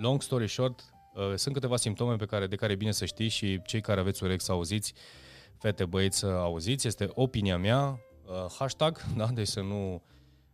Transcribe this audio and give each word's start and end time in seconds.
long 0.00 0.22
story 0.22 0.48
short, 0.48 0.84
uh, 1.14 1.32
sunt 1.36 1.54
câteva 1.54 1.76
simptome 1.76 2.16
pe 2.16 2.24
care, 2.24 2.46
de 2.46 2.56
care 2.56 2.72
e 2.72 2.76
bine 2.76 2.92
să 2.92 3.04
știți 3.04 3.34
și 3.34 3.60
cei 3.64 3.80
care 3.80 4.00
aveți 4.00 4.24
urechi 4.24 4.42
să 4.42 4.52
auziți, 4.52 4.94
fete, 5.58 5.84
băieți 5.84 6.18
să 6.18 6.26
auziți, 6.26 6.86
este 6.86 7.08
opinia 7.14 7.58
mea, 7.58 8.00
uh, 8.24 8.52
hashtag, 8.58 9.00
da, 9.16 9.26
deci 9.26 9.46
să 9.46 9.60
nu 9.60 10.02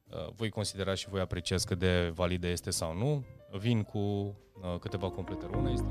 uh, 0.09 0.27
voi 0.35 0.48
considera 0.48 0.95
și 0.95 1.09
voi 1.09 1.21
apreciați 1.21 1.67
cât 1.67 1.79
de 1.79 2.12
validă 2.14 2.46
este 2.46 2.71
sau 2.71 2.96
nu. 2.96 3.24
Vin 3.59 3.82
cu 3.82 3.98
uh, 3.98 4.79
câteva 4.80 5.11
completări. 5.11 5.53
Una 5.56 5.71
este... 5.71 5.88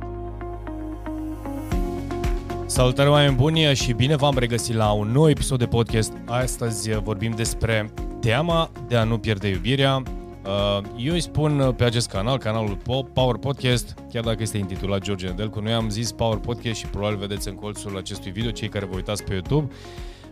Salutare 2.65 3.09
oameni 3.09 3.35
buni 3.35 3.75
și 3.75 3.93
bine 3.93 4.15
v-am 4.15 4.37
regăsit 4.37 4.75
la 4.75 4.91
un 4.91 5.11
nou 5.11 5.29
episod 5.29 5.59
de 5.59 5.67
podcast. 5.67 6.13
Astăzi 6.25 6.91
vorbim 6.91 7.31
despre 7.31 7.93
teama 8.19 8.71
de 8.87 8.95
a 8.95 9.03
nu 9.03 9.19
pierde 9.19 9.47
iubirea. 9.47 10.03
Uh, 10.46 10.82
eu 10.98 11.14
îi 11.14 11.20
spun 11.20 11.73
pe 11.77 11.84
acest 11.84 12.09
canal, 12.09 12.38
canalul 12.38 12.77
Power 13.14 13.36
Podcast, 13.36 13.95
chiar 14.12 14.23
dacă 14.23 14.41
este 14.41 14.57
intitulat 14.57 15.02
George 15.02 15.27
Nedelcu, 15.27 15.59
noi 15.59 15.73
am 15.73 15.90
zis 15.90 16.12
Power 16.12 16.38
Podcast 16.38 16.80
și 16.80 16.86
probabil 16.86 17.17
vedeți 17.17 17.48
în 17.48 17.55
colțul 17.55 17.98
acestui 17.98 18.31
video, 18.31 18.52
cei 18.52 18.70
care 18.70 18.86
vă 18.86 18.95
uitați 18.95 19.23
pe 19.23 19.34
YouTube, 19.34 19.73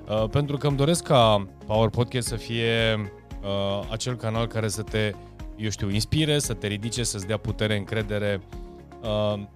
uh, 0.08 0.30
pentru 0.30 0.58
că 0.58 0.68
îmi 0.68 0.78
doresc 0.78 1.04
ca 1.04 1.48
Power 1.66 1.90
Podcast 1.90 2.28
să 2.28 2.36
fie 2.36 3.12
uh, 3.44 3.88
acel 3.92 4.16
canal 4.16 4.48
care 4.48 4.68
să 4.68 4.82
te, 4.82 5.14
eu 5.56 5.70
știu, 5.70 5.90
inspire, 5.90 6.40
să 6.40 6.54
te 6.54 6.68
ridice, 6.68 7.04
să-ți 7.04 7.28
dea 7.28 7.38
putere, 7.38 7.78
încredere, 7.78 8.42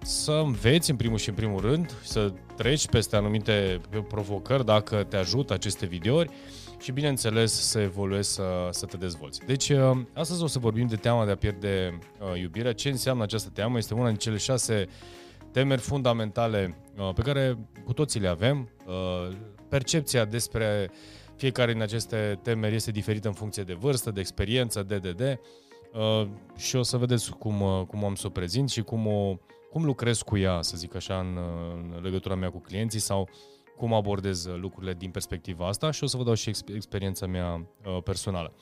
să 0.02 0.32
înveți 0.44 0.90
în 0.90 0.96
primul 0.96 1.18
și 1.18 1.28
în 1.28 1.34
primul 1.34 1.60
rând, 1.60 1.94
să 2.02 2.32
treci 2.56 2.86
peste 2.86 3.16
anumite 3.16 3.80
provocări 4.08 4.64
dacă 4.64 4.96
te 5.08 5.16
ajută 5.16 5.52
aceste 5.52 5.86
videouri 5.86 6.30
și, 6.78 6.92
bineînțeles, 6.92 7.52
să 7.52 7.80
evoluezi, 7.80 8.32
să, 8.32 8.68
să 8.70 8.86
te 8.86 8.96
dezvolți. 8.96 9.40
Deci, 9.46 9.68
uh, 9.68 10.00
astăzi 10.12 10.42
o 10.42 10.46
să 10.46 10.58
vorbim 10.58 10.86
de 10.86 10.96
teama 10.96 11.24
de 11.24 11.30
a 11.30 11.36
pierde 11.36 11.98
uh, 12.20 12.40
iubirea. 12.40 12.72
Ce 12.72 12.88
înseamnă 12.88 13.22
această 13.22 13.50
teamă? 13.50 13.78
Este 13.78 13.94
una 13.94 14.06
din 14.06 14.16
cele 14.16 14.36
șase 14.36 14.88
temeri 15.52 15.80
fundamentale 15.80 16.76
uh, 16.98 17.10
pe 17.14 17.22
care 17.22 17.58
cu 17.84 17.92
toții 17.92 18.20
le 18.20 18.28
avem. 18.28 18.68
Uh, 18.86 19.36
percepția 19.68 20.24
despre 20.24 20.90
fiecare 21.36 21.72
din 21.72 21.82
aceste 21.82 22.38
temeri 22.42 22.74
este 22.74 22.90
diferită 22.90 23.28
în 23.28 23.34
funcție 23.34 23.62
de 23.62 23.74
vârstă, 23.74 24.10
de 24.10 24.20
experiență, 24.20 24.82
de, 24.82 24.98
de, 24.98 25.12
de. 25.12 25.40
Uh, 25.92 26.28
și 26.56 26.76
o 26.76 26.82
să 26.82 26.96
vedeți 26.96 27.32
cum, 27.32 27.60
uh, 27.60 27.82
cum 27.86 28.04
am 28.04 28.14
să 28.14 28.26
o 28.26 28.30
prezint 28.30 28.70
și 28.70 28.82
cum, 28.82 29.06
o, 29.06 29.36
cum 29.70 29.84
lucrez 29.84 30.22
cu 30.22 30.36
ea, 30.36 30.62
să 30.62 30.76
zic 30.76 30.94
așa, 30.94 31.18
în, 31.18 31.38
în 31.94 32.02
legătura 32.02 32.34
mea 32.34 32.50
cu 32.50 32.58
clienții 32.58 33.00
sau 33.00 33.20
uh, 33.20 33.57
cum 33.78 33.92
abordez 33.94 34.44
uh, 34.44 34.56
lucrurile 34.60 34.94
din 34.98 35.10
perspectiva 35.10 35.66
asta 35.66 35.90
și 35.90 36.04
o 36.04 36.06
să 36.06 36.16
vă 36.16 36.22
dau 36.22 36.34
și 36.34 36.52
experiența 36.74 37.26
mea 37.26 37.54
uh, 37.54 38.02
personală. 38.04 38.52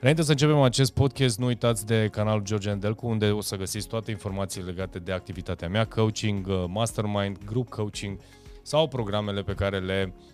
Înainte 0.00 0.22
să 0.22 0.30
începem 0.30 0.60
acest 0.60 0.92
podcast, 0.92 1.38
nu 1.38 1.46
uitați 1.46 1.86
de 1.86 2.08
canalul 2.12 2.42
George 2.42 2.70
Andelcu, 2.70 3.06
unde 3.06 3.30
o 3.30 3.40
să 3.40 3.56
găsiți 3.56 3.88
toate 3.88 4.10
informațiile 4.10 4.70
legate 4.70 4.98
de 4.98 5.12
activitatea 5.12 5.68
mea, 5.68 5.84
coaching, 5.84 6.46
uh, 6.46 6.64
mastermind, 6.68 7.38
group 7.44 7.68
coaching 7.68 8.18
sau 8.62 8.88
programele 8.88 9.42
pe 9.42 9.54
care 9.54 9.78
le 9.78 10.14
Uh, 10.14 10.33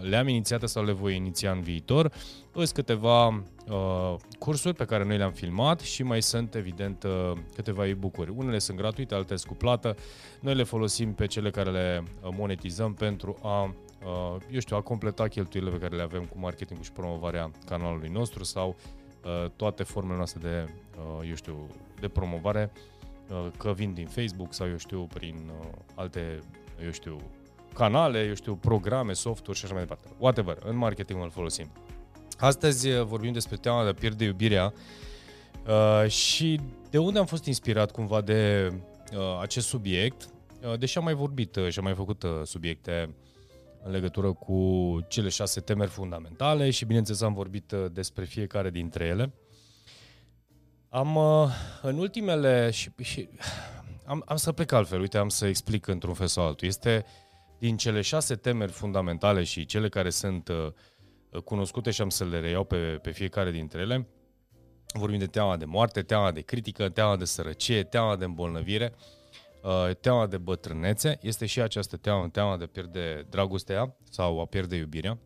le-am 0.00 0.28
inițiate 0.28 0.66
sau 0.66 0.84
le 0.84 0.92
voi 0.92 1.16
iniția 1.16 1.50
în 1.50 1.60
viitor. 1.60 2.12
Sunt 2.52 2.70
câteva 2.70 3.26
uh, 3.26 4.14
cursuri 4.38 4.74
pe 4.74 4.84
care 4.84 5.04
noi 5.04 5.16
le-am 5.16 5.32
filmat 5.32 5.80
și 5.80 6.02
mai 6.02 6.22
sunt, 6.22 6.54
evident, 6.54 7.02
uh, 7.02 7.32
câteva 7.54 7.86
e-book-uri. 7.86 8.32
Unele 8.36 8.58
sunt 8.58 8.76
gratuite, 8.76 9.14
altele 9.14 9.36
sunt 9.36 9.50
cu 9.50 9.56
plată. 9.56 9.96
Noi 10.40 10.54
le 10.54 10.62
folosim 10.62 11.14
pe 11.14 11.26
cele 11.26 11.50
care 11.50 11.70
le 11.70 12.02
uh, 12.02 12.34
monetizăm 12.36 12.94
pentru 12.94 13.38
a, 13.42 13.62
uh, 13.62 14.36
eu 14.50 14.60
știu, 14.60 14.76
a 14.76 14.80
completa 14.80 15.28
cheltuielile 15.28 15.76
pe 15.76 15.82
care 15.82 15.96
le 15.96 16.02
avem 16.02 16.24
cu 16.24 16.38
marketingul 16.38 16.84
și 16.84 16.92
promovarea 16.92 17.50
canalului 17.66 18.08
nostru 18.08 18.44
sau 18.44 18.76
uh, 19.24 19.50
toate 19.56 19.82
formele 19.82 20.16
noastre 20.16 20.40
de, 20.42 20.68
uh, 21.18 21.28
eu 21.28 21.34
știu, 21.34 21.66
de 22.00 22.08
promovare, 22.08 22.72
uh, 23.28 23.46
că 23.56 23.72
vin 23.72 23.92
din 23.92 24.06
Facebook 24.06 24.54
sau, 24.54 24.68
eu 24.68 24.76
știu, 24.76 25.06
prin 25.14 25.50
uh, 25.60 25.66
alte, 25.94 26.38
eu 26.84 26.90
știu, 26.90 27.16
canale, 27.74 28.26
eu 28.26 28.34
știu, 28.34 28.56
programe, 28.56 29.12
softuri 29.12 29.58
și 29.58 29.64
așa 29.64 29.74
mai 29.74 29.82
departe. 29.82 30.08
Whatever, 30.18 30.58
în 30.64 30.76
marketing 30.76 31.22
îl 31.22 31.30
folosim. 31.30 31.70
Astăzi 32.38 32.88
uh, 32.88 33.02
vorbim 33.02 33.32
despre 33.32 33.56
teama 33.56 33.82
de 33.82 33.88
a 33.88 33.94
pierde 33.94 34.24
iubirea 34.24 34.72
uh, 35.66 36.10
și 36.10 36.60
de 36.90 36.98
unde 36.98 37.18
am 37.18 37.26
fost 37.26 37.44
inspirat 37.44 37.90
cumva 37.90 38.20
de 38.20 38.72
uh, 39.12 39.38
acest 39.40 39.66
subiect, 39.66 40.28
uh, 40.62 40.78
deși 40.78 40.98
am 40.98 41.04
mai 41.04 41.14
vorbit 41.14 41.56
uh, 41.56 41.68
și 41.68 41.78
am 41.78 41.84
mai 41.84 41.94
făcut 41.94 42.22
uh, 42.22 42.30
subiecte 42.44 43.14
în 43.82 43.90
legătură 43.90 44.32
cu 44.32 44.98
cele 45.08 45.28
șase 45.28 45.60
temeri 45.60 45.90
fundamentale 45.90 46.70
și 46.70 46.84
bineînțeles 46.84 47.20
am 47.20 47.34
vorbit 47.34 47.72
uh, 47.72 47.84
despre 47.92 48.24
fiecare 48.24 48.70
dintre 48.70 49.04
ele. 49.04 49.32
Am, 50.88 51.16
uh, 51.16 51.48
în 51.82 51.98
ultimele, 51.98 52.70
și, 52.70 52.90
și 53.02 53.28
am, 54.04 54.22
am 54.26 54.36
să 54.36 54.52
plec 54.52 54.72
altfel, 54.72 55.00
uite, 55.00 55.18
am 55.18 55.28
să 55.28 55.46
explic 55.46 55.86
într-un 55.86 56.14
fel 56.14 56.26
sau 56.26 56.46
altul. 56.46 56.68
Este 56.68 57.04
uh, 57.04 57.23
din 57.58 57.76
cele 57.76 58.00
șase 58.00 58.34
temeri 58.34 58.72
fundamentale 58.72 59.42
și 59.42 59.66
cele 59.66 59.88
care 59.88 60.10
sunt 60.10 60.48
uh, 60.48 61.42
cunoscute 61.44 61.90
și 61.90 62.00
am 62.00 62.08
să 62.08 62.24
le 62.24 62.40
reiau 62.40 62.64
pe, 62.64 62.76
pe 62.76 63.10
fiecare 63.10 63.50
dintre 63.50 63.80
ele, 63.80 64.08
vorbim 64.94 65.18
de 65.18 65.26
teama 65.26 65.56
de 65.56 65.64
moarte, 65.64 66.02
teama 66.02 66.30
de 66.30 66.40
critică, 66.40 66.88
teama 66.88 67.16
de 67.16 67.24
sărăcie, 67.24 67.82
teama 67.82 68.16
de 68.16 68.24
îmbolnăvire, 68.24 68.94
uh, 69.62 69.96
teama 70.00 70.26
de 70.26 70.38
bătrânețe, 70.38 71.18
este 71.22 71.46
și 71.46 71.60
această 71.60 71.96
teamă, 71.96 72.28
teama 72.28 72.56
de 72.56 72.64
a 72.64 72.66
pierde 72.66 73.26
dragostea 73.30 73.96
sau 74.10 74.40
a 74.40 74.44
pierde 74.44 74.76
iubirea. 74.76 75.18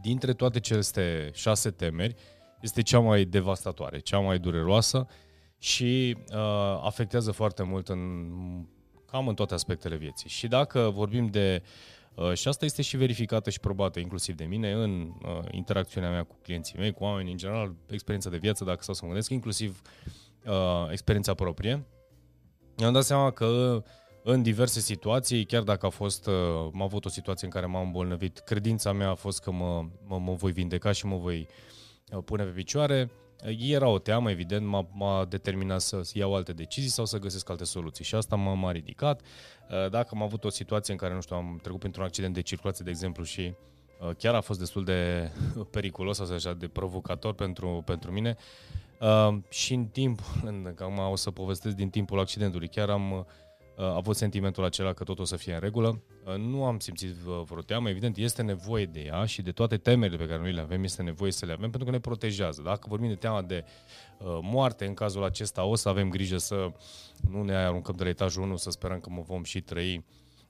Dintre 0.00 0.32
toate 0.32 0.56
aceste 0.56 1.30
șase 1.32 1.70
temeri, 1.70 2.14
este 2.60 2.82
cea 2.82 2.98
mai 2.98 3.24
devastatoare, 3.24 3.98
cea 3.98 4.18
mai 4.18 4.38
dureroasă 4.38 5.06
și 5.58 6.16
uh, 6.32 6.80
afectează 6.82 7.32
foarte 7.32 7.62
mult 7.62 7.88
în 7.88 8.28
cam 9.14 9.28
în 9.28 9.34
toate 9.34 9.54
aspectele 9.54 9.96
vieții. 9.96 10.28
Și 10.28 10.46
dacă 10.46 10.90
vorbim 10.94 11.26
de 11.26 11.62
uh, 12.14 12.32
și 12.32 12.48
asta 12.48 12.64
este 12.64 12.82
și 12.82 12.96
verificată 12.96 13.50
și 13.50 13.60
probată 13.60 13.98
inclusiv 14.00 14.34
de 14.34 14.44
mine 14.44 14.72
în 14.72 15.12
uh, 15.22 15.38
interacțiunea 15.50 16.10
mea 16.10 16.22
cu 16.22 16.36
clienții 16.42 16.78
mei, 16.78 16.92
cu 16.92 17.04
oameni 17.04 17.30
în 17.30 17.36
general, 17.36 17.74
experiența 17.86 18.30
de 18.30 18.36
viață, 18.36 18.64
dacă 18.64 18.82
stau 18.82 18.94
să 18.94 19.00
mă 19.02 19.08
gândesc, 19.08 19.30
inclusiv 19.30 19.82
uh, 20.46 20.90
experiența 20.90 21.34
proprie. 21.34 21.86
Mi-am 22.76 22.92
dat 22.92 23.04
seama 23.04 23.30
că 23.30 23.82
în 24.22 24.42
diverse 24.42 24.80
situații, 24.80 25.44
chiar 25.44 25.62
dacă 25.62 25.86
a 25.86 25.88
fost, 25.90 26.26
uh, 26.26 26.34
am 26.72 26.82
avut 26.82 27.04
o 27.04 27.08
situație 27.08 27.46
în 27.46 27.52
care 27.52 27.66
m-am 27.66 27.84
îmbolnăvit, 27.84 28.38
credința 28.38 28.92
mea 28.92 29.10
a 29.10 29.14
fost 29.14 29.42
că 29.42 29.50
mă, 29.50 29.84
mă, 30.06 30.18
mă 30.18 30.32
voi 30.32 30.52
vindeca 30.52 30.92
și 30.92 31.06
mă 31.06 31.16
voi 31.16 31.48
uh, 32.12 32.22
pune 32.24 32.44
pe 32.44 32.50
picioare. 32.50 33.10
Era 33.58 33.88
o 33.88 33.98
teamă, 33.98 34.30
evident, 34.30 34.66
m-a, 34.66 34.86
m-a 34.92 35.24
determinat 35.24 35.80
să 35.80 36.00
iau 36.12 36.34
alte 36.34 36.52
decizii 36.52 36.90
sau 36.90 37.04
să 37.04 37.18
găsesc 37.18 37.50
alte 37.50 37.64
soluții 37.64 38.04
și 38.04 38.14
asta 38.14 38.36
m-a, 38.36 38.54
m-a 38.54 38.72
ridicat. 38.72 39.20
Uh, 39.20 39.90
dacă 39.90 40.08
am 40.12 40.22
avut 40.22 40.44
o 40.44 40.48
situație 40.48 40.92
în 40.92 40.98
care, 40.98 41.14
nu 41.14 41.20
știu, 41.20 41.36
am 41.36 41.58
trecut 41.62 41.80
printr-un 41.80 42.04
accident 42.04 42.34
de 42.34 42.40
circulație, 42.40 42.84
de 42.84 42.90
exemplu, 42.90 43.24
și 43.24 43.54
uh, 44.00 44.10
chiar 44.18 44.34
a 44.34 44.40
fost 44.40 44.58
destul 44.58 44.84
de 44.84 45.30
periculos, 45.70 46.16
sau 46.16 46.34
așa, 46.34 46.54
de 46.54 46.68
provocator 46.68 47.34
pentru, 47.34 47.82
pentru 47.84 48.12
mine, 48.12 48.36
uh, 49.00 49.36
și 49.48 49.74
în 49.74 49.84
timp, 49.84 50.20
acum 50.80 50.98
o 50.98 51.16
să 51.16 51.30
povestesc 51.30 51.76
din 51.76 51.90
timpul 51.90 52.18
accidentului, 52.18 52.68
chiar 52.68 52.90
am 52.90 53.26
a 53.76 53.94
avut 53.94 54.16
sentimentul 54.16 54.64
acela 54.64 54.92
că 54.92 55.04
tot 55.04 55.18
o 55.18 55.24
să 55.24 55.36
fie 55.36 55.54
în 55.54 55.60
regulă. 55.60 56.02
Nu 56.38 56.64
am 56.64 56.78
simțit 56.78 57.10
vreo 57.10 57.62
teamă, 57.62 57.88
evident, 57.88 58.16
este 58.16 58.42
nevoie 58.42 58.86
de 58.86 59.00
ea 59.00 59.24
și 59.24 59.42
de 59.42 59.52
toate 59.52 59.76
temerile 59.76 60.16
pe 60.16 60.26
care 60.26 60.40
noi 60.40 60.52
le 60.52 60.60
avem, 60.60 60.84
este 60.84 61.02
nevoie 61.02 61.32
să 61.32 61.46
le 61.46 61.52
avem 61.52 61.70
pentru 61.70 61.84
că 61.84 61.90
ne 61.90 62.00
protejează. 62.00 62.62
Dacă 62.62 62.86
vorbim 62.88 63.08
de 63.08 63.14
teama 63.14 63.42
de 63.42 63.64
uh, 64.18 64.38
moarte, 64.42 64.86
în 64.86 64.94
cazul 64.94 65.24
acesta 65.24 65.64
o 65.64 65.74
să 65.74 65.88
avem 65.88 66.08
grijă 66.08 66.38
să 66.38 66.72
nu 67.30 67.42
ne 67.42 67.54
aruncăm 67.54 67.94
de 67.96 68.02
la 68.02 68.08
etajul 68.08 68.42
1, 68.42 68.56
să 68.56 68.70
sperăm 68.70 69.00
că 69.00 69.10
mă 69.10 69.22
vom 69.22 69.42
și 69.42 69.60
trăi 69.60 70.04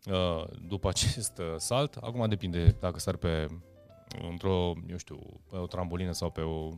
uh, 0.06 0.44
după 0.68 0.88
acest 0.88 1.38
uh, 1.38 1.54
salt. 1.56 1.94
Acum 1.94 2.28
depinde 2.28 2.76
dacă 2.80 2.98
sar 2.98 3.16
pe 3.16 3.46
într-o, 4.30 4.72
eu 4.91 4.96
știu, 4.96 5.18
pe 5.50 5.56
o 5.56 5.66
trambulină 5.66 6.12
sau 6.12 6.30
pe 6.30 6.41
o 6.41 6.68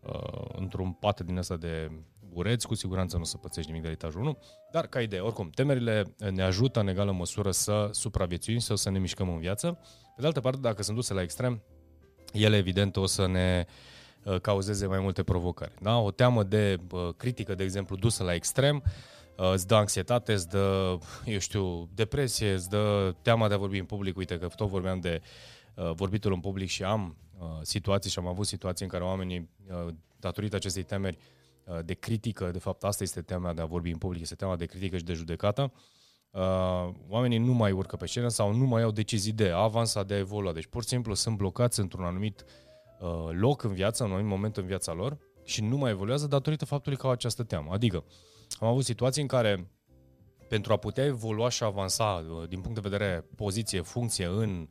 uh, 0.00 0.44
într-un 0.52 0.92
pat 0.92 1.20
din 1.20 1.38
asta 1.38 1.56
de 1.56 1.90
bureți, 2.32 2.66
cu 2.66 2.74
siguranță 2.74 3.16
nu 3.16 3.22
o 3.22 3.24
să 3.24 3.36
pățești 3.36 3.70
nimic 3.70 3.82
de 3.82 3.88
la 3.88 3.94
etajul 3.94 4.20
1, 4.20 4.38
dar 4.70 4.86
ca 4.86 5.00
idee, 5.00 5.20
oricum, 5.20 5.50
temerile 5.50 6.14
ne 6.30 6.42
ajută 6.42 6.80
în 6.80 6.88
egală 6.88 7.12
măsură 7.12 7.50
să 7.50 7.88
supraviețuim 7.92 8.58
sau 8.58 8.76
să 8.76 8.90
ne 8.90 8.98
mișcăm 8.98 9.28
în 9.28 9.38
viață. 9.38 9.78
Pe 10.14 10.20
de 10.20 10.26
altă 10.26 10.40
parte, 10.40 10.60
dacă 10.60 10.82
sunt 10.82 10.96
duse 10.96 11.14
la 11.14 11.22
extrem, 11.22 11.62
ele 12.32 12.56
evident 12.56 12.96
o 12.96 13.06
să 13.06 13.26
ne 13.26 13.66
uh, 14.24 14.40
cauzeze 14.40 14.86
mai 14.86 14.98
multe 14.98 15.22
provocări. 15.22 15.72
Da? 15.80 15.98
O 15.98 16.10
teamă 16.10 16.42
de 16.42 16.78
uh, 16.90 17.08
critică, 17.16 17.54
de 17.54 17.62
exemplu, 17.62 17.96
dusă 17.96 18.22
la 18.22 18.34
extrem, 18.34 18.82
uh, 19.36 19.52
îți 19.52 19.66
dă 19.66 19.74
anxietate, 19.74 20.32
îți 20.32 20.48
dă, 20.48 20.98
eu 21.24 21.38
știu, 21.38 21.88
depresie, 21.94 22.52
îți 22.52 22.68
dă 22.68 23.14
teama 23.22 23.48
de 23.48 23.54
a 23.54 23.56
vorbi 23.56 23.78
în 23.78 23.84
public. 23.84 24.16
Uite 24.16 24.38
că 24.38 24.46
tot 24.46 24.68
vorbeam 24.68 25.00
de 25.00 25.22
vorbitul 25.94 26.32
în 26.32 26.40
public 26.40 26.68
și 26.68 26.82
am 26.82 27.16
situații 27.62 28.10
și 28.10 28.18
am 28.18 28.26
avut 28.26 28.46
situații 28.46 28.84
în 28.84 28.90
care 28.90 29.04
oamenii, 29.04 29.48
datorită 30.20 30.56
acestei 30.56 30.82
temeri, 30.82 31.16
Uh, 31.16 31.41
de 31.84 31.94
critică, 31.94 32.50
de 32.50 32.58
fapt 32.58 32.84
asta 32.84 33.02
este 33.02 33.22
tema 33.22 33.52
de 33.52 33.60
a 33.60 33.64
vorbi 33.64 33.90
în 33.90 33.98
public, 33.98 34.20
este 34.20 34.34
tema 34.34 34.56
de 34.56 34.64
critică 34.64 34.96
și 34.96 35.04
de 35.04 35.12
judecată, 35.12 35.72
uh, 36.30 36.88
oamenii 37.08 37.38
nu 37.38 37.52
mai 37.52 37.72
urcă 37.72 37.96
pe 37.96 38.06
scenă 38.06 38.28
sau 38.28 38.54
nu 38.54 38.64
mai 38.64 38.82
au 38.82 38.90
decizii 38.90 39.32
de 39.32 39.50
a 39.50 39.56
avansa, 39.56 40.02
de 40.02 40.14
a 40.14 40.18
evolua. 40.18 40.52
Deci 40.52 40.66
pur 40.66 40.82
și 40.82 40.88
simplu 40.88 41.14
sunt 41.14 41.36
blocați 41.36 41.80
într-un 41.80 42.04
anumit 42.04 42.44
uh, 43.00 43.28
loc 43.30 43.62
în 43.62 43.72
viață, 43.72 44.02
în 44.02 44.08
un 44.08 44.14
anumit 44.14 44.32
moment 44.32 44.56
în 44.56 44.66
viața 44.66 44.92
lor 44.92 45.18
și 45.44 45.62
nu 45.62 45.76
mai 45.76 45.90
evoluează 45.90 46.26
datorită 46.26 46.64
faptului 46.64 46.98
că 46.98 47.06
au 47.06 47.12
această 47.12 47.42
teamă. 47.42 47.72
Adică, 47.72 48.04
am 48.60 48.68
avut 48.68 48.84
situații 48.84 49.22
în 49.22 49.28
care 49.28 49.70
pentru 50.48 50.72
a 50.72 50.76
putea 50.76 51.04
evolua 51.04 51.48
și 51.48 51.62
avansa 51.62 52.04
uh, 52.04 52.48
din 52.48 52.60
punct 52.60 52.82
de 52.82 52.88
vedere 52.88 53.24
poziție, 53.36 53.80
funcție 53.80 54.26
în 54.26 54.68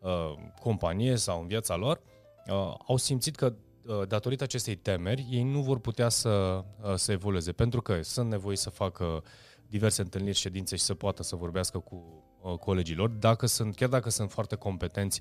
uh, 0.00 0.34
companie 0.60 1.16
sau 1.16 1.40
în 1.40 1.46
viața 1.46 1.76
lor, 1.76 2.02
uh, 2.46 2.74
au 2.86 2.96
simțit 2.96 3.36
că 3.36 3.46
uh, 3.46 3.71
datorită 4.08 4.44
acestei 4.44 4.74
temeri, 4.74 5.26
ei 5.30 5.42
nu 5.42 5.60
vor 5.60 5.78
putea 5.78 6.08
să, 6.08 6.64
uh, 6.82 6.94
să 6.94 7.12
evolueze, 7.12 7.52
pentru 7.52 7.82
că 7.82 8.02
sunt 8.02 8.30
nevoi 8.30 8.56
să 8.56 8.70
facă 8.70 9.22
diverse 9.68 10.02
întâlniri, 10.02 10.36
ședințe 10.36 10.76
și 10.76 10.82
să 10.82 10.94
poată 10.94 11.22
să 11.22 11.36
vorbească 11.36 11.78
cu 11.78 12.24
uh, 12.42 12.54
colegilor, 12.54 13.08
dacă 13.08 13.46
sunt, 13.46 13.74
chiar 13.74 13.88
dacă 13.88 14.10
sunt 14.10 14.30
foarte 14.30 14.56
competenți 14.56 15.20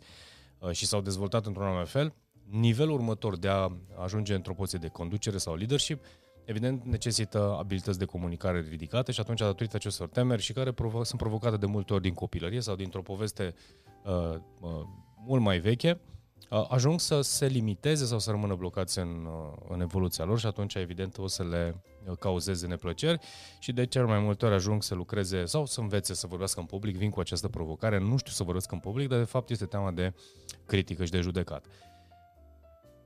uh, 0.60 0.72
și 0.72 0.86
s-au 0.86 1.02
dezvoltat 1.02 1.46
într-un 1.46 1.66
anume 1.66 1.84
fel, 1.84 2.14
nivelul 2.50 2.94
următor 2.94 3.38
de 3.38 3.48
a 3.48 3.72
ajunge 4.04 4.34
într-o 4.34 4.54
poziție 4.54 4.80
de 4.80 4.88
conducere 4.88 5.38
sau 5.38 5.56
leadership 5.56 6.04
evident 6.46 6.84
necesită 6.86 7.56
abilități 7.60 8.00
de 8.00 8.06
comunicare 8.06 8.66
ridicate 8.70 9.12
și 9.12 9.20
atunci, 9.20 9.40
datorită 9.40 9.76
acestor 9.76 10.10
temeri 10.10 10.42
și 10.42 10.54
care 10.54 10.72
provo- 10.72 11.04
sunt 11.04 11.20
provocate 11.20 11.58
de 11.58 11.66
multe 11.66 11.94
ori 11.94 12.02
din 12.02 12.14
copilărie 12.14 12.62
sau 12.62 12.76
dintr-o 12.76 13.02
poveste 13.02 13.54
uh, 14.04 14.36
uh, 14.60 14.70
mult 15.26 15.42
mai 15.42 15.60
veche, 15.60 16.00
uh, 16.02 16.21
ajung 16.70 17.00
să 17.00 17.22
se 17.22 17.46
limiteze 17.46 18.06
sau 18.06 18.20
să 18.20 18.32
rămână 18.32 18.56
blocați 18.56 19.00
în, 19.00 19.26
uh, 19.26 19.66
în 19.70 19.82
evoluția 19.82 20.26
lor 20.26 20.40
și 20.40 20.46
atunci, 20.46 20.76
evident, 20.76 21.18
o 21.18 21.28
să 21.28 21.44
le 21.44 21.82
uh, 22.08 22.18
cauzeze 22.18 22.68
neplăceri 22.68 23.20
și 23.60 23.72
de 23.72 23.86
cel 23.86 24.06
mai 24.06 24.20
multe 24.20 24.46
ori 24.46 24.54
ajung 24.54 24.84
să 24.84 24.96
lucreze 24.96 25.46
sau 25.46 25.66
să 25.66 25.80
învețe 25.80 26.14
să 26.14 26.28
vorbească 26.28 26.60
în 26.60 26.66
public, 26.66 26.98
vin 26.98 27.10
cu 27.10 27.20
această 27.20 27.48
provocare, 27.48 28.00
nu 28.00 28.18
știu 28.18 28.32
să 28.32 28.44
vorbesc 28.44 28.72
în 28.72 28.80
public, 28.80 29.08
dar 29.08 29.18
de 29.18 29.26
fapt 29.26 29.50
este 29.50 29.66
teama 29.66 29.92
de 29.92 30.14
critică 30.66 31.06
și 31.06 31.12
de 31.12 31.20
judecat 31.20 31.66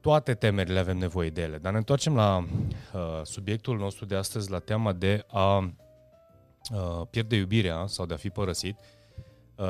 toate 0.01 0.33
temerile 0.33 0.79
avem 0.79 0.97
nevoie 0.97 1.29
de 1.29 1.41
ele. 1.41 1.57
Dar 1.57 1.71
ne 1.71 1.77
întoarcem 1.77 2.15
la 2.15 2.37
uh, 2.37 3.01
subiectul 3.23 3.77
nostru 3.77 4.05
de 4.05 4.15
astăzi, 4.15 4.51
la 4.51 4.59
teama 4.59 4.93
de 4.93 5.25
a 5.27 5.57
uh, 5.57 7.07
pierde 7.09 7.35
iubirea 7.35 7.85
sau 7.87 8.05
de 8.05 8.13
a 8.13 8.17
fi 8.17 8.29
părăsit. 8.29 8.77
Uh, 8.79 9.04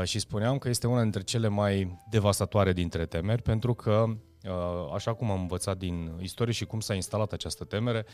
și 0.03 0.19
spuneam 0.19 0.57
că 0.57 0.69
este 0.69 0.87
una 0.87 1.01
dintre 1.01 1.21
cele 1.21 1.47
mai 1.47 1.99
devastatoare 2.09 2.73
dintre 2.73 3.05
temeri, 3.05 3.41
pentru 3.41 3.73
că, 3.73 4.05
uh, 4.43 4.93
așa 4.93 5.13
cum 5.13 5.31
am 5.31 5.39
învățat 5.39 5.77
din 5.77 6.17
istorie 6.21 6.53
și 6.53 6.65
cum 6.65 6.79
s-a 6.79 6.93
instalat 6.93 7.31
această 7.31 7.63
temere, 7.63 8.05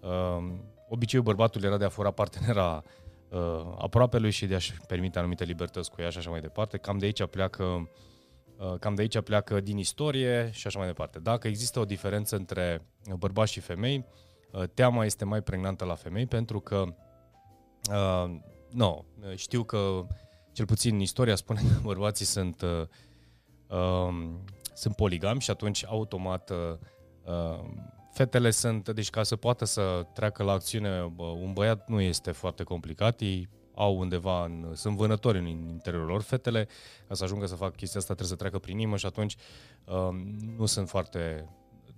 uh, 0.00 0.44
obiceiul 0.88 1.26
bărbatului 1.26 1.66
era 1.66 1.76
de 1.76 1.84
a 1.84 1.88
fura 1.88 2.10
partenera 2.10 2.82
uh, 3.28 3.38
aproapelui 3.78 4.30
și 4.30 4.46
de 4.46 4.54
a-și 4.54 4.72
permite 4.86 5.18
anumite 5.18 5.44
libertăți 5.44 5.90
cu 5.90 6.02
ea 6.02 6.10
și 6.10 6.18
așa 6.18 6.30
mai 6.30 6.40
departe. 6.40 6.76
Cam 6.76 6.98
de 6.98 7.04
aici 7.04 7.24
pleacă 7.24 7.64
uh, 7.64 7.86
Uh, 8.58 8.74
cam 8.78 8.94
de 8.94 9.00
aici 9.00 9.20
pleacă 9.20 9.60
din 9.60 9.78
istorie 9.78 10.50
și 10.52 10.66
așa 10.66 10.78
mai 10.78 10.88
departe. 10.88 11.18
Dacă 11.18 11.48
există 11.48 11.80
o 11.80 11.84
diferență 11.84 12.36
între 12.36 12.86
bărbați 13.18 13.52
și 13.52 13.60
femei, 13.60 14.04
uh, 14.52 14.62
teama 14.74 15.04
este 15.04 15.24
mai 15.24 15.42
pregnantă 15.42 15.84
la 15.84 15.94
femei 15.94 16.26
pentru 16.26 16.60
că, 16.60 16.84
uh, 17.90 18.36
nu, 18.70 19.04
știu 19.34 19.62
că 19.62 20.06
cel 20.54 20.66
puțin 20.66 21.00
istoria 21.00 21.34
spune 21.34 21.60
că 21.60 21.80
bărbații 21.90 22.24
sunt, 22.24 22.62
uh, 22.62 22.86
uh, 23.68 24.30
sunt 24.74 24.96
poligami 24.96 25.40
și 25.40 25.50
atunci 25.50 25.84
automat 25.86 26.50
uh, 26.50 26.56
uh, 27.24 27.64
fetele 28.12 28.50
sunt, 28.50 28.88
deci 28.88 29.10
ca 29.10 29.22
să 29.22 29.36
poată 29.36 29.64
să 29.64 30.06
treacă 30.12 30.42
la 30.42 30.52
acțiune, 30.52 31.14
un 31.16 31.52
băiat 31.52 31.88
nu 31.88 32.00
este 32.00 32.30
foarte 32.30 32.62
complicat, 32.62 33.20
ei 33.20 33.48
au 33.74 33.98
undeva, 33.98 34.44
în, 34.44 34.70
sunt 34.74 34.96
vânători 34.96 35.38
în 35.38 35.46
interiorul 35.46 36.08
lor. 36.08 36.22
Fetele, 36.22 36.68
ca 37.08 37.14
să 37.14 37.24
ajungă 37.24 37.46
să 37.46 37.54
facă 37.54 37.72
chestia 37.76 38.00
asta, 38.00 38.14
trebuie 38.14 38.36
să 38.36 38.42
treacă 38.42 38.58
prin 38.58 38.78
inimă 38.78 38.96
și 38.96 39.06
atunci 39.06 39.36
uh, 39.84 40.08
nu 40.56 40.66
sunt 40.66 40.88
foarte... 40.88 41.48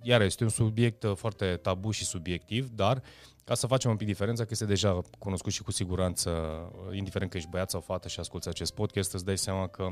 Iar 0.09 0.21
este 0.21 0.45
un 0.45 0.51
subiect 0.51 1.03
uh, 1.03 1.17
foarte 1.17 1.57
tabu 1.57 1.91
și 1.91 2.05
subiectiv, 2.05 2.69
dar 2.69 3.03
ca 3.45 3.55
să 3.55 3.67
facem 3.67 3.91
un 3.91 3.97
pic 3.97 4.07
diferența, 4.07 4.43
că 4.43 4.49
este 4.53 4.65
deja 4.65 5.01
cunoscut 5.19 5.53
și 5.53 5.63
cu 5.63 5.71
siguranță, 5.71 6.31
uh, 6.31 6.97
indiferent 6.97 7.31
că 7.31 7.37
ești 7.37 7.49
băiat 7.49 7.71
sau 7.71 7.81
fată 7.81 8.09
și 8.09 8.21
asculți 8.21 8.49
acest 8.49 8.75
podcast, 8.75 9.15
îți 9.15 9.25
dai 9.25 9.39
seama 9.39 9.67
că 9.67 9.89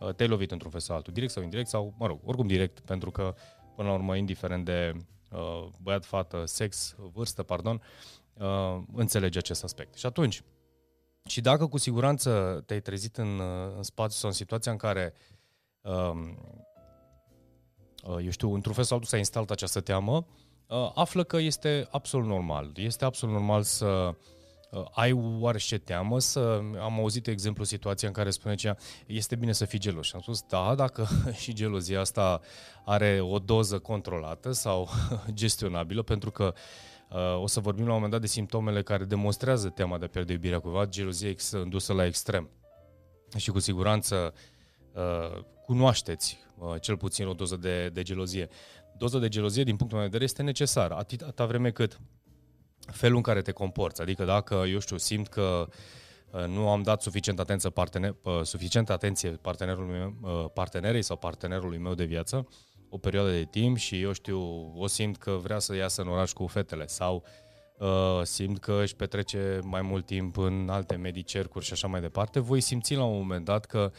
uh, 0.00 0.14
te-ai 0.14 0.28
lovit 0.28 0.50
într-un 0.50 0.70
fel 0.70 0.80
sau 0.80 0.96
altul, 0.96 1.12
direct 1.12 1.32
sau 1.32 1.42
indirect, 1.42 1.68
sau, 1.68 1.94
mă 1.98 2.06
rog, 2.06 2.20
oricum 2.24 2.46
direct, 2.46 2.80
pentru 2.80 3.10
că, 3.10 3.34
până 3.76 3.88
la 3.88 3.94
urmă, 3.94 4.16
indiferent 4.16 4.64
de 4.64 4.92
uh, 5.30 5.66
băiat, 5.82 6.04
fată, 6.04 6.42
sex, 6.46 6.94
vârstă, 7.12 7.42
pardon, 7.42 7.82
uh, 8.34 8.82
înțelege 8.94 9.38
acest 9.38 9.64
aspect. 9.64 9.94
Și 9.94 10.06
atunci, 10.06 10.42
și 11.26 11.40
dacă 11.40 11.66
cu 11.66 11.78
siguranță 11.78 12.62
te-ai 12.66 12.80
trezit 12.80 13.16
în, 13.16 13.40
în 13.76 13.82
spațiu 13.82 14.18
sau 14.18 14.28
în 14.28 14.34
situația 14.34 14.72
în 14.72 14.78
care, 14.78 15.14
um, 15.80 16.28
uh, 16.28 16.72
eu 18.08 18.30
știu, 18.30 18.54
într-un 18.54 18.74
fel 18.74 18.84
sau 18.84 18.96
altul 18.96 19.10
s-a 19.10 19.16
instalat 19.16 19.50
această 19.50 19.80
teamă, 19.80 20.26
uh, 20.68 20.90
află 20.94 21.24
că 21.24 21.36
este 21.36 21.88
absolut 21.90 22.26
normal. 22.26 22.70
Este 22.74 23.04
absolut 23.04 23.34
normal 23.34 23.62
să 23.62 24.14
uh, 24.70 24.84
ai 24.92 25.12
oarește 25.12 25.78
teamă, 25.78 26.20
să 26.20 26.60
am 26.80 26.98
auzit, 26.98 27.24
de 27.24 27.30
exemplu, 27.30 27.64
situația 27.64 28.08
în 28.08 28.14
care 28.14 28.30
spune 28.30 28.54
că 28.54 28.76
este 29.06 29.36
bine 29.36 29.52
să 29.52 29.64
fii 29.64 29.78
gelos. 29.78 30.06
Și 30.06 30.12
am 30.14 30.20
spus, 30.20 30.42
da, 30.42 30.74
dacă 30.74 31.08
și 31.42 31.52
gelozia 31.52 32.00
asta 32.00 32.40
are 32.84 33.20
o 33.20 33.38
doză 33.38 33.78
controlată 33.78 34.52
sau 34.52 34.88
gestionabilă, 35.32 36.02
pentru 36.02 36.30
că 36.30 36.52
uh, 36.54 36.60
Uh, 37.14 37.42
o 37.42 37.46
să 37.46 37.60
vorbim 37.60 37.84
la 37.84 37.88
un 37.88 37.94
moment 37.94 38.12
dat 38.12 38.20
de 38.20 38.26
simptomele 38.26 38.82
care 38.82 39.04
demonstrează 39.04 39.68
teama 39.68 39.98
de 39.98 40.04
a 40.04 40.08
pierde 40.08 40.32
iubirea 40.32 40.58
cuiva, 40.58 40.86
gelozie 40.86 41.34
îndusă 41.50 41.92
la 41.92 42.06
extrem. 42.06 42.50
Și 43.36 43.50
cu 43.50 43.58
siguranță 43.58 44.32
uh, 44.34 44.40
cunoașteți 45.64 46.38
uh, 46.58 46.74
cel 46.80 46.96
puțin 46.96 47.26
o 47.26 47.32
doză 47.32 47.56
de, 47.56 47.88
de 47.88 48.02
gelozie. 48.02 48.48
Doza 48.96 49.18
de 49.18 49.28
gelozie, 49.28 49.64
din 49.64 49.76
punctul 49.76 49.98
meu 49.98 50.06
de 50.06 50.12
vedere, 50.12 50.30
este 50.30 50.42
necesară, 50.42 50.94
atâta 50.94 51.46
vreme 51.46 51.70
cât 51.70 52.00
felul 52.92 53.16
în 53.16 53.22
care 53.22 53.42
te 53.42 53.52
comporți. 53.52 54.00
Adică 54.00 54.24
dacă, 54.24 54.54
eu 54.54 54.78
știu, 54.78 54.96
simt 54.96 55.28
că 55.28 55.68
nu 56.46 56.68
am 56.68 56.82
dat 56.82 57.02
suficient 57.02 57.38
atenție, 57.38 57.70
partener, 57.70 58.14
suficient 58.42 58.90
atenție 58.90 59.30
partenerului 59.30 59.98
meu, 59.98 60.48
partenerei 60.54 61.02
sau 61.02 61.16
partenerului 61.16 61.78
meu 61.78 61.94
de 61.94 62.04
viață, 62.04 62.48
o 62.88 62.98
perioadă 62.98 63.30
de 63.30 63.44
timp 63.44 63.76
și 63.76 64.00
eu 64.00 64.12
știu, 64.12 64.72
o 64.76 64.86
simt 64.86 65.16
că 65.16 65.30
vrea 65.30 65.58
să 65.58 65.74
iasă 65.74 66.02
în 66.02 66.08
oraș 66.08 66.32
cu 66.32 66.46
fetele 66.46 66.86
sau 66.86 67.24
uh, 67.78 68.20
simt 68.22 68.58
că 68.58 68.80
își 68.82 68.96
petrece 68.96 69.58
mai 69.62 69.82
mult 69.82 70.06
timp 70.06 70.36
în 70.36 70.68
alte 70.68 70.96
medicercuri 70.96 71.64
și 71.64 71.72
așa 71.72 71.86
mai 71.86 72.00
departe, 72.00 72.38
voi 72.38 72.60
simți 72.60 72.94
la 72.94 73.04
un 73.04 73.16
moment 73.16 73.44
dat 73.44 73.64
că 73.64 73.92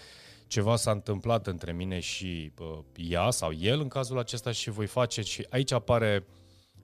ceva 0.47 0.75
s-a 0.75 0.91
întâmplat 0.91 1.47
între 1.47 1.71
mine 1.71 1.99
și 1.99 2.51
uh, 2.59 2.79
ea 2.95 3.29
sau 3.29 3.53
el 3.53 3.79
în 3.79 3.87
cazul 3.87 4.19
acesta 4.19 4.51
și 4.51 4.69
voi 4.69 4.87
face 4.87 5.21
și 5.21 5.45
aici 5.49 5.71
apare 5.71 6.25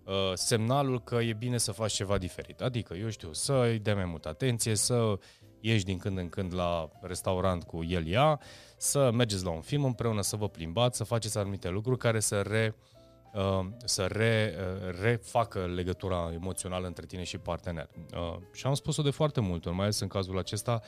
uh, 0.05 0.31
semnalul 0.33 1.01
că 1.03 1.15
e 1.15 1.33
bine 1.33 1.57
să 1.57 1.71
faci 1.71 1.93
ceva 1.93 2.17
diferit. 2.17 2.61
Adică, 2.61 2.93
eu 2.93 3.09
știu, 3.09 3.33
să 3.33 3.53
îi 3.53 3.79
dai 3.79 3.93
mai 3.93 4.05
multă 4.05 4.27
atenție, 4.27 4.75
să 4.75 5.17
ieși 5.61 5.83
din 5.83 5.97
când 5.97 6.17
în 6.17 6.29
când 6.29 6.53
la 6.53 6.89
restaurant 7.01 7.63
cu 7.63 7.83
el, 7.83 8.07
ea, 8.07 8.39
să 8.77 9.11
mergeți 9.11 9.43
la 9.43 9.49
un 9.51 9.61
film 9.61 9.83
împreună, 9.83 10.21
să 10.21 10.35
vă 10.35 10.49
plimbați, 10.49 10.97
să 10.97 11.03
faceți 11.03 11.37
anumite 11.37 11.69
lucruri 11.69 11.97
care 11.97 12.19
să 12.19 12.41
re, 12.41 12.75
uh, 13.33 13.67
să 13.83 14.05
re, 14.05 14.55
uh, 14.57 14.99
refacă 15.01 15.65
legătura 15.65 16.29
emoțională 16.33 16.87
între 16.87 17.05
tine 17.05 17.23
și 17.23 17.37
partener. 17.37 17.89
Uh, 18.13 18.37
și 18.53 18.65
am 18.65 18.73
spus-o 18.73 19.01
de 19.01 19.09
foarte 19.09 19.39
mult 19.39 19.65
ori, 19.65 19.75
mai 19.75 19.83
ales 19.83 19.99
în 19.99 20.07
cazul 20.07 20.37
acesta, 20.37 20.81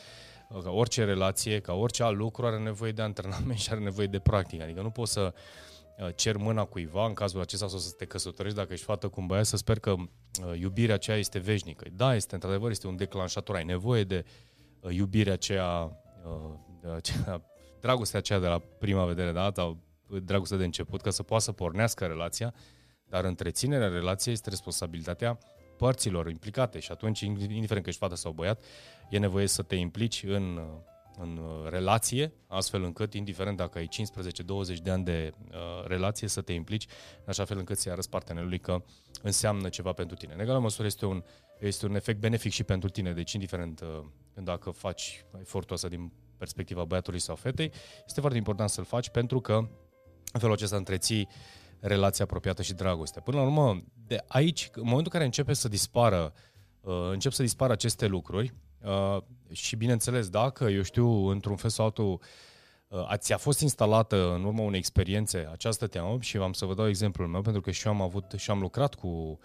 ca 0.61 0.69
orice 0.69 1.03
relație, 1.03 1.59
ca 1.59 1.73
orice 1.73 2.03
alt 2.03 2.17
lucru 2.17 2.45
are 2.45 2.57
nevoie 2.57 2.91
de 2.91 3.01
antrenament 3.01 3.59
și 3.59 3.71
are 3.71 3.79
nevoie 3.79 4.07
de 4.07 4.19
practică. 4.19 4.63
Adică 4.63 4.81
nu 4.81 4.89
poți 4.89 5.11
să 5.11 5.33
cer 6.15 6.37
mâna 6.37 6.65
cuiva, 6.65 7.05
în 7.05 7.13
cazul 7.13 7.41
acesta 7.41 7.67
sau 7.67 7.79
să 7.79 7.91
te 7.91 8.05
căsătorești 8.05 8.57
dacă 8.57 8.73
ești 8.73 8.85
fată 8.85 9.07
cu 9.07 9.21
un 9.21 9.27
băiat, 9.27 9.45
să 9.45 9.57
sper 9.57 9.79
că 9.79 9.95
iubirea 10.59 10.95
aceea 10.95 11.17
este 11.17 11.39
veșnică. 11.39 11.85
Da, 11.95 12.15
este 12.15 12.33
într-adevăr, 12.33 12.71
este 12.71 12.87
un 12.87 12.95
declanșator, 12.95 13.55
ai 13.55 13.63
nevoie 13.63 14.03
de 14.03 14.25
iubirea 14.89 15.33
aceea, 15.33 15.97
aceea 16.95 17.41
dragostea 17.81 18.19
aceea 18.19 18.39
de 18.39 18.47
la 18.47 18.59
prima 18.59 19.05
vedere, 19.05 19.31
da? 19.31 19.51
sau 19.55 19.77
dragostea 20.23 20.57
de 20.57 20.63
început, 20.63 21.01
ca 21.01 21.09
să 21.09 21.23
poată 21.23 21.43
să 21.43 21.51
pornească 21.51 22.05
relația, 22.05 22.53
dar 23.07 23.23
întreținerea 23.23 23.87
relației 23.87 24.33
este 24.33 24.49
responsabilitatea 24.49 25.37
părților 25.77 26.29
implicate 26.29 26.79
și 26.79 26.91
atunci, 26.91 27.19
indiferent 27.19 27.83
că 27.83 27.89
ești 27.89 28.01
fată 28.01 28.15
sau 28.15 28.31
băiat, 28.31 28.63
e 29.09 29.17
nevoie 29.17 29.47
să 29.47 29.61
te 29.61 29.75
implici 29.75 30.23
în, 30.27 30.59
în 31.17 31.39
relație, 31.69 32.33
astfel 32.47 32.83
încât, 32.83 33.13
indiferent 33.13 33.57
dacă 33.57 33.77
ai 33.77 33.89
15-20 34.77 34.81
de 34.83 34.91
ani 34.91 35.03
de 35.03 35.33
uh, 35.51 35.85
relație, 35.87 36.27
să 36.27 36.41
te 36.41 36.53
implici 36.53 36.85
în 37.17 37.25
așa 37.27 37.45
fel 37.45 37.57
încât 37.57 37.77
să-i 37.77 37.91
arăți 37.91 38.09
partenerului 38.09 38.59
că 38.59 38.83
înseamnă 39.21 39.69
ceva 39.69 39.91
pentru 39.91 40.15
tine. 40.15 40.33
În 40.33 40.39
egală 40.39 40.59
măsură 40.59 40.87
este 40.87 41.05
un, 41.05 41.23
este 41.59 41.85
un 41.85 41.95
efect 41.95 42.19
benefic 42.19 42.51
și 42.51 42.63
pentru 42.63 42.89
tine, 42.89 43.13
deci 43.13 43.33
indiferent 43.33 43.81
uh, 43.81 44.05
dacă 44.33 44.69
faci 44.69 45.25
efortul 45.39 45.75
ăsta 45.75 45.87
din 45.87 46.11
perspectiva 46.37 46.83
băiatului 46.83 47.19
sau 47.19 47.35
fetei, 47.35 47.71
este 48.05 48.19
foarte 48.19 48.37
important 48.37 48.69
să-l 48.69 48.83
faci 48.83 49.09
pentru 49.09 49.39
că 49.39 49.53
în 50.33 50.39
felul 50.39 50.55
acesta 50.55 50.75
întreții 50.75 51.27
relația 51.87 52.25
apropiată 52.25 52.61
și 52.61 52.73
dragoste. 52.73 53.19
Până 53.19 53.37
la 53.37 53.43
urmă, 53.43 53.83
de 54.07 54.23
aici, 54.27 54.69
în 54.73 54.81
momentul 54.83 55.05
în 55.05 55.11
care 55.11 55.25
începe 55.25 55.53
să 55.53 55.67
dispară, 55.67 56.33
uh, 56.81 57.09
încep 57.11 57.31
să 57.31 57.41
dispară 57.41 57.71
aceste 57.71 58.05
lucruri 58.05 58.53
uh, 58.83 59.17
și 59.51 59.75
bineînțeles, 59.75 60.29
dacă, 60.29 60.63
eu 60.63 60.81
știu, 60.81 61.27
într-un 61.27 61.55
fel 61.55 61.69
sau 61.69 61.85
altul, 61.85 62.19
uh, 62.87 63.13
ți-a 63.15 63.37
fost 63.37 63.59
instalată 63.59 64.33
în 64.33 64.43
urma 64.43 64.61
unei 64.61 64.79
experiențe 64.79 65.49
această 65.51 65.87
teamă 65.87 66.17
și 66.21 66.37
am 66.37 66.53
să 66.53 66.65
vă 66.65 66.73
dau 66.73 66.87
exemplul 66.87 67.27
meu 67.27 67.41
pentru 67.41 67.61
că 67.61 67.71
și 67.71 67.87
eu 67.87 67.93
am 67.93 68.01
avut 68.01 68.33
și 68.37 68.51
am 68.51 68.59
lucrat 68.59 68.95
cu 68.95 69.39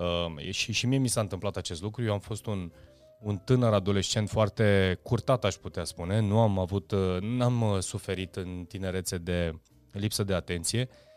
Uh, 0.00 0.50
și, 0.50 0.72
și 0.72 0.86
mie 0.86 0.98
mi 0.98 1.08
s-a 1.08 1.20
întâmplat 1.20 1.56
acest 1.56 1.82
lucru. 1.82 2.04
Eu 2.04 2.12
am 2.12 2.18
fost 2.18 2.46
un, 2.46 2.72
un 3.20 3.36
tânăr 3.36 3.72
adolescent 3.72 4.28
foarte 4.28 4.98
curtat, 5.02 5.44
aș 5.44 5.54
putea 5.54 5.84
spune. 5.84 6.20
Nu 6.20 6.40
am 6.40 6.58
avut, 6.58 6.90
uh, 6.90 7.20
n-am 7.20 7.62
uh, 7.62 7.78
suferit 7.78 8.36
în 8.36 8.64
tinerețe 8.68 9.18
de 9.18 9.58
lipsă 9.92 10.24
de 10.24 10.34
atenție. 10.34 10.88
Uh, 10.90 11.09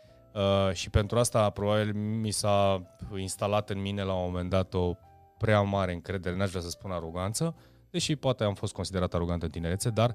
și 0.72 0.90
pentru 0.90 1.18
asta 1.18 1.50
probabil 1.50 1.94
mi 1.94 2.30
s-a 2.30 2.82
instalat 3.16 3.70
în 3.70 3.80
mine 3.80 4.02
la 4.02 4.12
un 4.12 4.24
moment 4.24 4.50
dat 4.50 4.74
o 4.74 4.94
prea 5.38 5.60
mare 5.60 5.92
încredere, 5.92 6.36
n-aș 6.36 6.48
vrea 6.48 6.62
să 6.62 6.68
spun 6.68 6.90
aroganță, 6.90 7.54
deși 7.90 8.16
poate 8.16 8.44
am 8.44 8.54
fost 8.54 8.72
considerat 8.72 9.14
arogant 9.14 9.42
în 9.42 9.50
tinerețe, 9.50 9.90
dar 9.90 10.14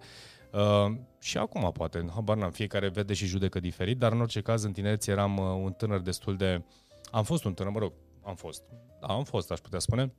uh, 0.51 0.95
și 1.19 1.37
acum 1.37 1.71
poate, 1.71 2.05
habar 2.13 2.37
n-am, 2.37 2.51
fiecare 2.51 2.89
vede 2.89 3.13
și 3.13 3.25
judecă 3.25 3.59
diferit, 3.59 3.97
dar 3.97 4.11
în 4.11 4.21
orice 4.21 4.41
caz 4.41 4.63
în 4.63 4.71
tinerețe 4.71 5.11
eram 5.11 5.37
uh, 5.37 5.43
un 5.63 5.71
tânăr 5.71 5.99
destul 5.99 6.37
de... 6.37 6.63
Am 7.11 7.23
fost 7.23 7.43
un 7.43 7.53
tânăr, 7.53 7.71
mă 7.71 7.79
rog, 7.79 7.93
am 8.23 8.35
fost, 8.35 8.63
da, 8.99 9.07
am 9.07 9.23
fost, 9.23 9.51
aș 9.51 9.59
putea 9.59 9.79
spune, 9.79 10.13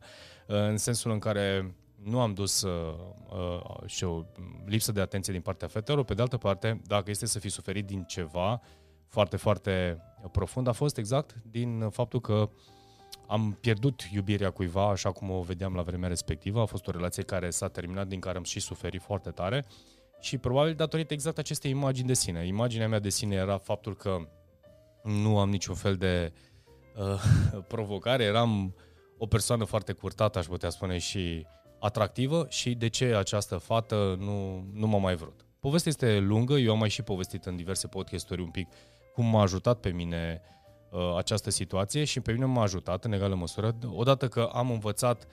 în 0.46 0.76
sensul 0.76 1.10
în 1.10 1.18
care 1.18 1.74
nu 2.02 2.20
am 2.20 2.34
dus 2.34 2.62
uh, 2.62 2.94
uh, 3.28 3.86
și 3.86 4.04
o 4.04 4.24
lipsă 4.64 4.92
de 4.92 5.00
atenție 5.00 5.32
din 5.32 5.42
partea 5.42 5.68
fetelor, 5.68 6.04
pe 6.04 6.14
de 6.14 6.22
altă 6.22 6.36
parte, 6.36 6.80
dacă 6.86 7.10
este 7.10 7.26
să 7.26 7.38
fi 7.38 7.48
suferit 7.48 7.86
din 7.86 8.04
ceva 8.04 8.60
foarte, 9.08 9.36
foarte 9.36 10.02
profund, 10.32 10.66
a 10.66 10.72
fost 10.72 10.96
exact 10.96 11.34
din 11.50 11.88
faptul 11.90 12.20
că 12.20 12.32
uh, 12.32 12.48
am 13.26 13.58
pierdut 13.60 14.02
iubirea 14.12 14.50
cuiva, 14.50 14.88
așa 14.88 15.12
cum 15.12 15.30
o 15.30 15.40
vedeam 15.40 15.74
la 15.74 15.82
vremea 15.82 16.08
respectivă. 16.08 16.60
A 16.60 16.64
fost 16.64 16.86
o 16.86 16.90
relație 16.90 17.22
care 17.22 17.50
s-a 17.50 17.68
terminat, 17.68 18.06
din 18.06 18.20
care 18.20 18.36
am 18.36 18.42
și 18.42 18.60
suferit 18.60 19.02
foarte 19.02 19.30
tare. 19.30 19.66
Și 20.20 20.38
probabil 20.38 20.74
datorită 20.74 21.12
exact 21.12 21.38
acestei 21.38 21.70
imagini 21.70 22.06
de 22.06 22.14
sine. 22.14 22.46
Imaginea 22.46 22.88
mea 22.88 22.98
de 22.98 23.08
sine 23.08 23.34
era 23.34 23.58
faptul 23.58 23.96
că 23.96 24.28
nu 25.02 25.38
am 25.38 25.50
niciun 25.50 25.74
fel 25.74 25.96
de 25.96 26.32
uh, 26.96 27.62
provocare. 27.68 28.24
Eram 28.24 28.74
o 29.18 29.26
persoană 29.26 29.64
foarte 29.64 29.92
curtată, 29.92 30.38
aș 30.38 30.46
putea 30.46 30.70
spune, 30.70 30.98
și 30.98 31.46
atractivă 31.80 32.46
și 32.48 32.74
de 32.74 32.88
ce 32.88 33.04
această 33.04 33.56
fată 33.56 34.16
nu, 34.18 34.66
nu 34.72 34.86
m-a 34.86 34.98
mai 34.98 35.14
vrut. 35.14 35.44
Povestea 35.60 35.90
este 35.90 36.18
lungă, 36.18 36.54
eu 36.54 36.72
am 36.72 36.78
mai 36.78 36.88
și 36.88 37.02
povestit 37.02 37.44
în 37.44 37.56
diverse 37.56 37.86
podcasturi 37.86 38.42
un 38.42 38.50
pic 38.50 38.68
cum 39.16 39.26
m-a 39.26 39.42
ajutat 39.42 39.80
pe 39.80 39.88
mine 39.88 40.40
uh, 40.42 40.56
Uh, 40.96 41.16
această 41.16 41.50
situație 41.50 42.04
și 42.04 42.20
pe 42.20 42.32
mine 42.32 42.44
m-a 42.44 42.62
ajutat 42.62 43.04
în 43.04 43.12
egală 43.12 43.34
măsură. 43.34 43.76
Odată 43.90 44.28
că 44.28 44.50
am 44.52 44.70
învățat 44.70 45.26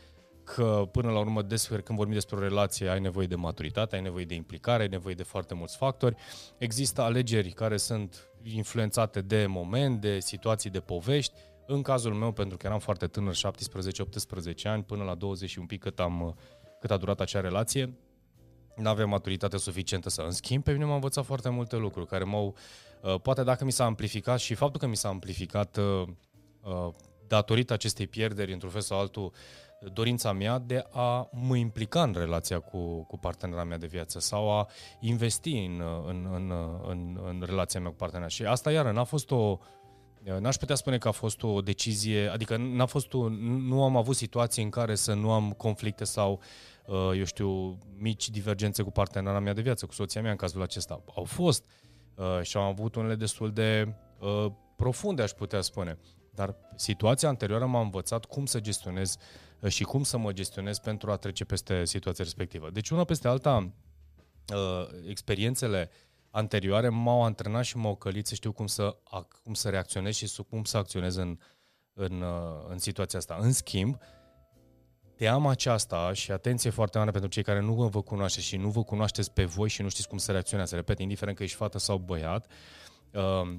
că 0.44 0.88
până 0.92 1.12
la 1.12 1.20
urmă 1.20 1.42
despre, 1.42 1.82
când 1.82 1.98
vorbim 1.98 2.16
despre 2.16 2.36
o 2.36 2.40
relație 2.40 2.90
ai 2.90 3.00
nevoie 3.00 3.28
de 3.28 3.36
maturitate, 3.36 3.96
ai 3.96 4.02
nevoie 4.02 4.26
de 4.26 4.34
implicare, 4.34 4.82
ai 4.82 4.88
nevoie 4.90 5.16
de 5.16 5.24
foarte 5.24 5.54
mulți 5.54 5.78
factori. 5.78 6.16
Există 6.58 7.02
alegeri 7.02 7.50
care 7.50 7.78
sunt 7.78 8.30
influențate 8.44 9.22
de 9.22 9.46
moment, 9.46 10.02
de 10.02 10.20
situații, 10.20 10.70
de 10.70 10.80
povești. 10.80 11.34
În 11.68 11.82
cazul 11.82 12.14
meu, 12.14 12.32
pentru 12.32 12.58
că 12.58 12.66
eram 12.68 12.80
foarte 12.80 13.08
tânăr, 13.08 13.36
17-18 13.36 14.64
ani, 14.64 14.84
până 14.84 15.04
la 15.04 15.16
20 15.16 15.50
și 15.50 15.60
un 15.60 15.66
pic 15.66 15.82
cât, 15.82 16.00
am, 16.00 16.38
cât 16.80 16.92
a 16.92 16.98
durat 16.98 17.20
acea 17.20 17.40
relație, 17.40 17.94
nu 18.76 18.90
aveam 18.90 19.10
maturitate 19.10 19.58
suficientă 19.58 20.10
să. 20.10 20.22
În 20.22 20.32
schimb, 20.32 20.64
pe 20.64 20.72
mine 20.72 20.86
m-a 20.86 20.94
învățat 20.94 21.26
foarte 21.26 21.50
multe 21.50 21.76
lucruri 21.76 22.08
care 22.08 22.24
m-au 22.24 22.46
Uh, 22.48 22.93
poate 23.22 23.44
dacă 23.44 23.66
mi 23.66 23.72
s-a 23.72 23.86
amplificat 23.86 24.40
și 24.40 24.54
faptul 24.54 24.80
că 24.80 24.88
mi 24.88 24.96
s-a 24.96 25.10
amplificat 25.10 25.78
uh, 25.78 26.08
uh, 26.62 26.94
datorită 27.28 27.74
acestei 27.74 28.08
pierderi, 28.08 28.54
într-un 28.54 28.72
fel 28.72 28.82
sau 28.82 29.00
altul, 29.00 29.32
dorința 29.94 30.32
mea 30.32 30.60
de 30.60 30.86
a 30.92 31.30
mă 31.32 31.56
implica 31.56 32.04
în 32.04 32.14
relația 32.18 32.60
cu, 32.60 33.04
cu 33.04 33.18
partenera 33.18 33.64
mea 33.64 33.78
de 33.78 33.88
viață 33.88 34.20
sau 34.20 34.52
a 34.52 34.68
investi 35.00 35.52
în, 35.52 35.84
în, 36.08 36.28
în, 36.34 36.54
în, 36.88 37.20
în 37.28 37.44
relația 37.46 37.80
mea 37.80 37.90
cu 37.90 37.96
partenera. 37.96 38.28
Și 38.28 38.44
asta, 38.44 38.72
iară, 38.72 38.92
n-a 38.92 39.04
fost 39.04 39.32
o... 39.32 39.58
N-aș 40.40 40.56
putea 40.56 40.76
spune 40.76 40.98
că 40.98 41.08
a 41.08 41.12
fost 41.12 41.44
o 41.44 41.62
decizie, 41.62 42.28
adică 42.28 42.58
n-a 42.58 42.86
fost 42.86 43.14
o, 43.14 43.30
nu 43.30 43.84
am 43.84 43.98
avut 43.98 44.16
situații 44.16 44.64
în 44.64 44.70
care 44.70 44.96
să 44.96 45.14
nu 45.14 45.32
am 45.32 45.52
conflicte 45.52 46.04
sau, 46.04 46.40
eu 47.18 47.24
știu, 47.24 47.78
mici 47.98 48.30
divergențe 48.30 48.84
cu 48.84 48.92
partenera 48.92 49.40
mea 49.40 49.54
de 49.54 49.62
viață, 49.62 49.86
cu 49.86 49.94
soția 49.94 50.22
mea 50.22 50.32
în 50.32 50.38
cazul 50.38 50.62
acesta. 50.62 51.04
Au 51.16 51.24
fost, 51.24 51.64
uh, 51.64 51.93
uh, 52.16 52.42
și 52.42 52.58
am 52.58 52.64
avut 52.64 52.96
unele 52.96 53.16
destul 53.16 53.52
de 53.52 53.96
uh, 54.20 54.46
profunde, 54.76 55.22
aș 55.22 55.32
putea 55.32 55.62
spune. 55.62 55.98
Dar 56.32 56.56
situația 56.76 57.30
anterioară 57.30 57.66
m-a 57.66 57.82
învățat 57.82 58.26
cum 58.26 58.46
să 58.46 58.60
gestionez 58.60 59.18
uh, 59.60 59.70
și 59.70 59.84
cum 59.84 60.04
să 60.04 60.18
mă 60.18 60.32
gestionez 60.32 60.80
pentru 60.80 61.12
a 61.12 61.16
trece 61.16 61.46
peste 61.46 61.86
situația 61.86 62.24
respectivă. 62.24 62.70
Deci 62.70 62.90
una 62.90 63.04
peste 63.04 63.28
alta, 63.28 63.74
uh, 64.54 64.88
experiențele 65.08 65.90
anterioare 66.30 66.90
m-au 66.90 67.24
antrenat 67.24 67.64
și 67.64 67.78
m-au 67.78 67.96
călit 67.96 68.28
să 68.28 68.36
știu 68.36 68.52
cum 68.52 68.68
să, 68.68 68.98
cum 69.44 69.54
să 69.54 69.70
reacționez 69.70 70.16
și 70.16 70.44
cum 70.50 70.64
să 70.64 70.78
acționez 70.78 71.16
în, 71.16 71.38
în, 71.94 72.22
uh, 72.22 72.66
în 72.68 72.78
situația 72.78 73.20
asta. 73.20 73.38
În 73.40 73.52
schimb, 73.52 73.94
uh, 73.94 74.23
teama 75.16 75.52
aceasta 75.52 76.14
și 76.14 76.32
atenție 76.32 76.70
foarte 76.70 76.98
mare 76.98 77.12
pentru 77.12 77.30
cei 77.30 77.44
care 77.44 77.60
nu 77.60 77.74
vă 77.74 78.02
cunoașteți 78.02 78.46
și 78.46 78.58
nu 78.58 78.70
vă 78.70 78.84
cunoașteți 78.84 79.32
pe 79.32 79.44
voi 79.44 79.70
și 79.70 79.82
nu 79.82 79.90
știți 79.90 80.08
cum 80.08 80.18
să 80.18 80.32
reacționează, 80.32 80.76
repet, 80.76 81.00
indiferent 81.00 81.38
că 81.38 81.44
ești 81.44 81.56
fată 81.56 81.78
sau 81.78 81.98
băiat, 81.98 82.52
uh, 83.14 83.56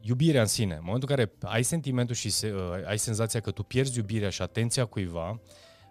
iubirea 0.00 0.40
în 0.40 0.46
sine. 0.46 0.74
În 0.74 0.82
momentul 0.84 1.10
în 1.10 1.16
care 1.16 1.32
ai 1.42 1.62
sentimentul 1.62 2.14
și 2.14 2.30
se, 2.30 2.52
uh, 2.52 2.86
ai 2.86 2.98
senzația 2.98 3.40
că 3.40 3.50
tu 3.50 3.62
pierzi 3.62 3.98
iubirea 3.98 4.30
și 4.30 4.42
atenția 4.42 4.84
cuiva, 4.84 5.40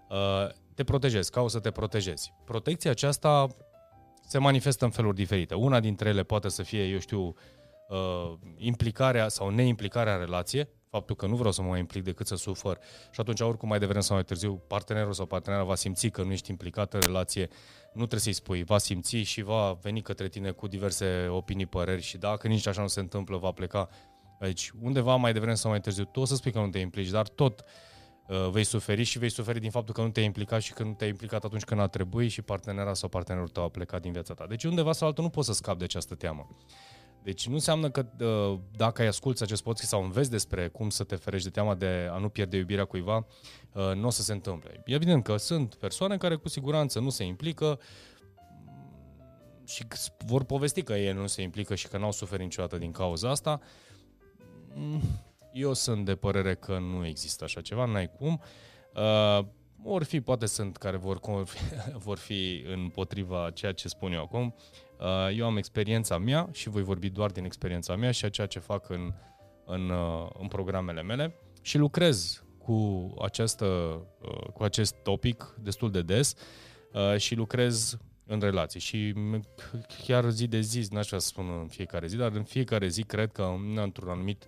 uh, 0.09 0.49
te 0.75 0.83
protejezi, 0.83 1.31
cauți 1.31 1.53
să 1.53 1.59
te 1.59 1.71
protejezi. 1.71 2.33
Protecția 2.45 2.91
aceasta 2.91 3.47
se 4.27 4.37
manifestă 4.37 4.85
în 4.85 4.91
feluri 4.91 5.15
diferite. 5.15 5.55
Una 5.55 5.79
dintre 5.79 6.09
ele 6.09 6.23
poate 6.23 6.49
să 6.49 6.63
fie, 6.63 6.83
eu 6.83 6.99
știu, 6.99 7.35
uh, 7.89 8.33
implicarea 8.57 9.27
sau 9.27 9.49
neimplicarea 9.49 10.13
în 10.13 10.19
relație, 10.19 10.69
faptul 10.95 11.15
că 11.15 11.25
nu 11.25 11.35
vreau 11.35 11.51
să 11.51 11.61
mă 11.61 11.67
mai 11.67 11.79
implic 11.79 12.03
decât 12.03 12.27
să 12.27 12.35
sufăr 12.35 12.79
și 13.11 13.19
atunci 13.19 13.39
oricum 13.39 13.69
mai 13.69 13.79
devreme 13.79 14.01
sau 14.01 14.15
mai 14.15 14.25
târziu 14.25 14.61
partenerul 14.67 15.13
sau 15.13 15.25
partenera 15.25 15.63
va 15.63 15.75
simți 15.75 16.07
că 16.07 16.23
nu 16.23 16.31
ești 16.31 16.49
implicat 16.49 16.93
în 16.93 16.99
relație, 16.99 17.47
nu 17.85 18.05
trebuie 18.05 18.19
să-i 18.19 18.33
spui, 18.33 18.63
va 18.63 18.77
simți 18.77 19.15
și 19.15 19.41
va 19.41 19.77
veni 19.81 20.01
către 20.01 20.27
tine 20.27 20.51
cu 20.51 20.67
diverse 20.67 21.27
opinii, 21.29 21.65
păreri 21.65 22.01
și 22.01 22.17
dacă 22.17 22.47
nici 22.47 22.67
așa 22.67 22.81
nu 22.81 22.87
se 22.87 22.99
întâmplă, 22.99 23.37
va 23.37 23.51
pleca 23.51 23.89
aici 24.39 24.71
undeva 24.81 25.15
mai 25.15 25.33
devreme 25.33 25.55
sau 25.55 25.69
mai 25.69 25.79
târziu. 25.79 26.03
Tu 26.03 26.19
o 26.19 26.25
să 26.25 26.35
spui 26.35 26.51
că 26.51 26.59
nu 26.59 26.69
te 26.69 26.79
implici, 26.79 27.09
dar 27.09 27.27
tot 27.27 27.63
uh, 28.27 28.49
vei 28.51 28.63
suferi 28.63 29.03
și 29.03 29.19
vei 29.19 29.29
suferi 29.29 29.59
din 29.59 29.71
faptul 29.71 29.93
că 29.93 30.01
nu 30.01 30.09
te-ai 30.09 30.25
implicat 30.25 30.61
și 30.61 30.73
că 30.73 30.83
nu 30.83 30.93
te-ai 30.93 31.09
implicat 31.09 31.43
atunci 31.43 31.63
când 31.63 31.79
a 31.79 31.87
trebuit 31.87 32.31
și 32.31 32.41
partenera 32.41 32.93
sau 32.93 33.09
partenerul 33.09 33.47
tău 33.47 33.63
a 33.63 33.69
plecat 33.69 34.01
din 34.01 34.11
viața 34.11 34.33
ta. 34.33 34.45
Deci 34.47 34.63
undeva 34.63 34.91
sau 34.91 35.07
altul 35.07 35.23
nu 35.23 35.29
poți 35.29 35.47
să 35.47 35.53
scapi 35.53 35.77
de 35.77 35.83
această 35.83 36.15
teamă. 36.15 36.47
Deci 37.23 37.47
nu 37.47 37.53
înseamnă 37.53 37.89
că 37.89 38.05
uh, 38.19 38.59
dacă 38.75 39.01
ai 39.01 39.07
asculti 39.07 39.43
acest 39.43 39.63
podcast 39.63 39.89
sau 39.89 40.03
înveți 40.03 40.29
despre 40.29 40.67
cum 40.67 40.89
să 40.89 41.03
te 41.03 41.15
ferești 41.15 41.47
de 41.47 41.53
teama 41.53 41.75
de 41.75 42.07
a 42.11 42.17
nu 42.17 42.29
pierde 42.29 42.57
iubirea 42.57 42.85
cuiva, 42.85 43.25
uh, 43.73 43.91
nu 43.95 44.07
o 44.07 44.09
să 44.09 44.21
se 44.21 44.33
întâmple. 44.33 44.81
E 44.85 44.93
evident 44.93 45.23
că 45.23 45.37
sunt 45.37 45.75
persoane 45.75 46.17
care 46.17 46.35
cu 46.35 46.49
siguranță 46.49 46.99
nu 46.99 47.09
se 47.09 47.23
implică 47.23 47.79
și 49.65 49.87
vor 50.25 50.43
povesti 50.43 50.81
că 50.81 50.93
ei 50.93 51.13
nu 51.13 51.27
se 51.27 51.41
implică 51.41 51.75
și 51.75 51.87
că 51.87 51.97
n-au 51.97 52.11
suferit 52.11 52.43
niciodată 52.43 52.77
din 52.77 52.91
cauza 52.91 53.29
asta. 53.29 53.61
Mm, 54.73 55.01
eu 55.53 55.73
sunt 55.73 56.05
de 56.05 56.15
părere 56.15 56.55
că 56.55 56.77
nu 56.79 57.05
există 57.05 57.43
așa 57.43 57.61
ceva, 57.61 57.85
n-ai 57.85 58.11
cum. 58.17 58.41
Uh, 59.83 59.93
ori 59.93 60.05
fi, 60.05 60.21
poate 60.21 60.45
sunt 60.45 60.77
care 60.77 60.97
vor, 60.97 61.19
vor 62.05 62.17
fi 62.17 62.63
împotriva 62.73 63.51
ceea 63.53 63.71
ce 63.71 63.87
spun 63.87 64.13
eu 64.13 64.21
acum. 64.21 64.55
Uh, 64.99 65.37
eu 65.37 65.45
am 65.45 65.57
experiența 65.57 66.17
mea 66.17 66.49
și 66.51 66.69
voi 66.69 66.83
vorbi 66.83 67.09
doar 67.09 67.31
din 67.31 67.45
experiența 67.45 67.95
mea 67.95 68.11
și 68.11 68.25
a 68.25 68.29
ceea 68.29 68.47
ce 68.47 68.59
fac 68.59 68.89
în, 68.89 69.13
în, 69.65 69.89
uh, 69.89 70.29
în 70.39 70.47
programele 70.47 71.01
mele 71.01 71.35
și 71.61 71.77
lucrez 71.77 72.43
cu, 72.57 73.07
această, 73.21 73.65
uh, 74.21 74.47
cu 74.53 74.63
acest 74.63 74.95
topic 74.95 75.55
destul 75.59 75.91
de 75.91 76.01
des 76.01 76.35
și 77.17 77.35
lucrez 77.35 77.97
în 78.25 78.39
relații 78.39 78.79
și 78.79 79.13
chiar 80.05 80.29
zi 80.29 80.47
de 80.47 80.59
zi, 80.59 80.87
n-aș 80.91 81.07
vrea 81.07 81.19
să 81.19 81.27
spun 81.27 81.59
în 81.61 81.67
fiecare 81.67 82.07
zi, 82.07 82.15
dar 82.15 82.31
în 82.31 82.43
fiecare 82.43 82.87
zi 82.87 83.03
cred 83.03 83.31
că 83.31 83.49
într-un 83.75 84.09
anumit 84.09 84.47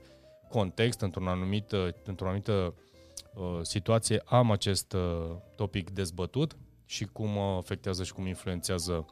context, 0.50 1.02
într-un 1.02 1.28
anumit, 1.28 1.72
într-o 2.06 2.28
anumită 2.28 2.52
uh, 2.52 2.85
situație 3.62 4.22
am 4.26 4.52
acest 4.52 4.94
uh, 4.94 5.36
topic 5.56 5.90
dezbătut 5.90 6.58
și 6.86 7.06
cum 7.06 7.38
afectează 7.38 8.04
și 8.04 8.14
cum 8.14 8.26
influențează 8.26 9.06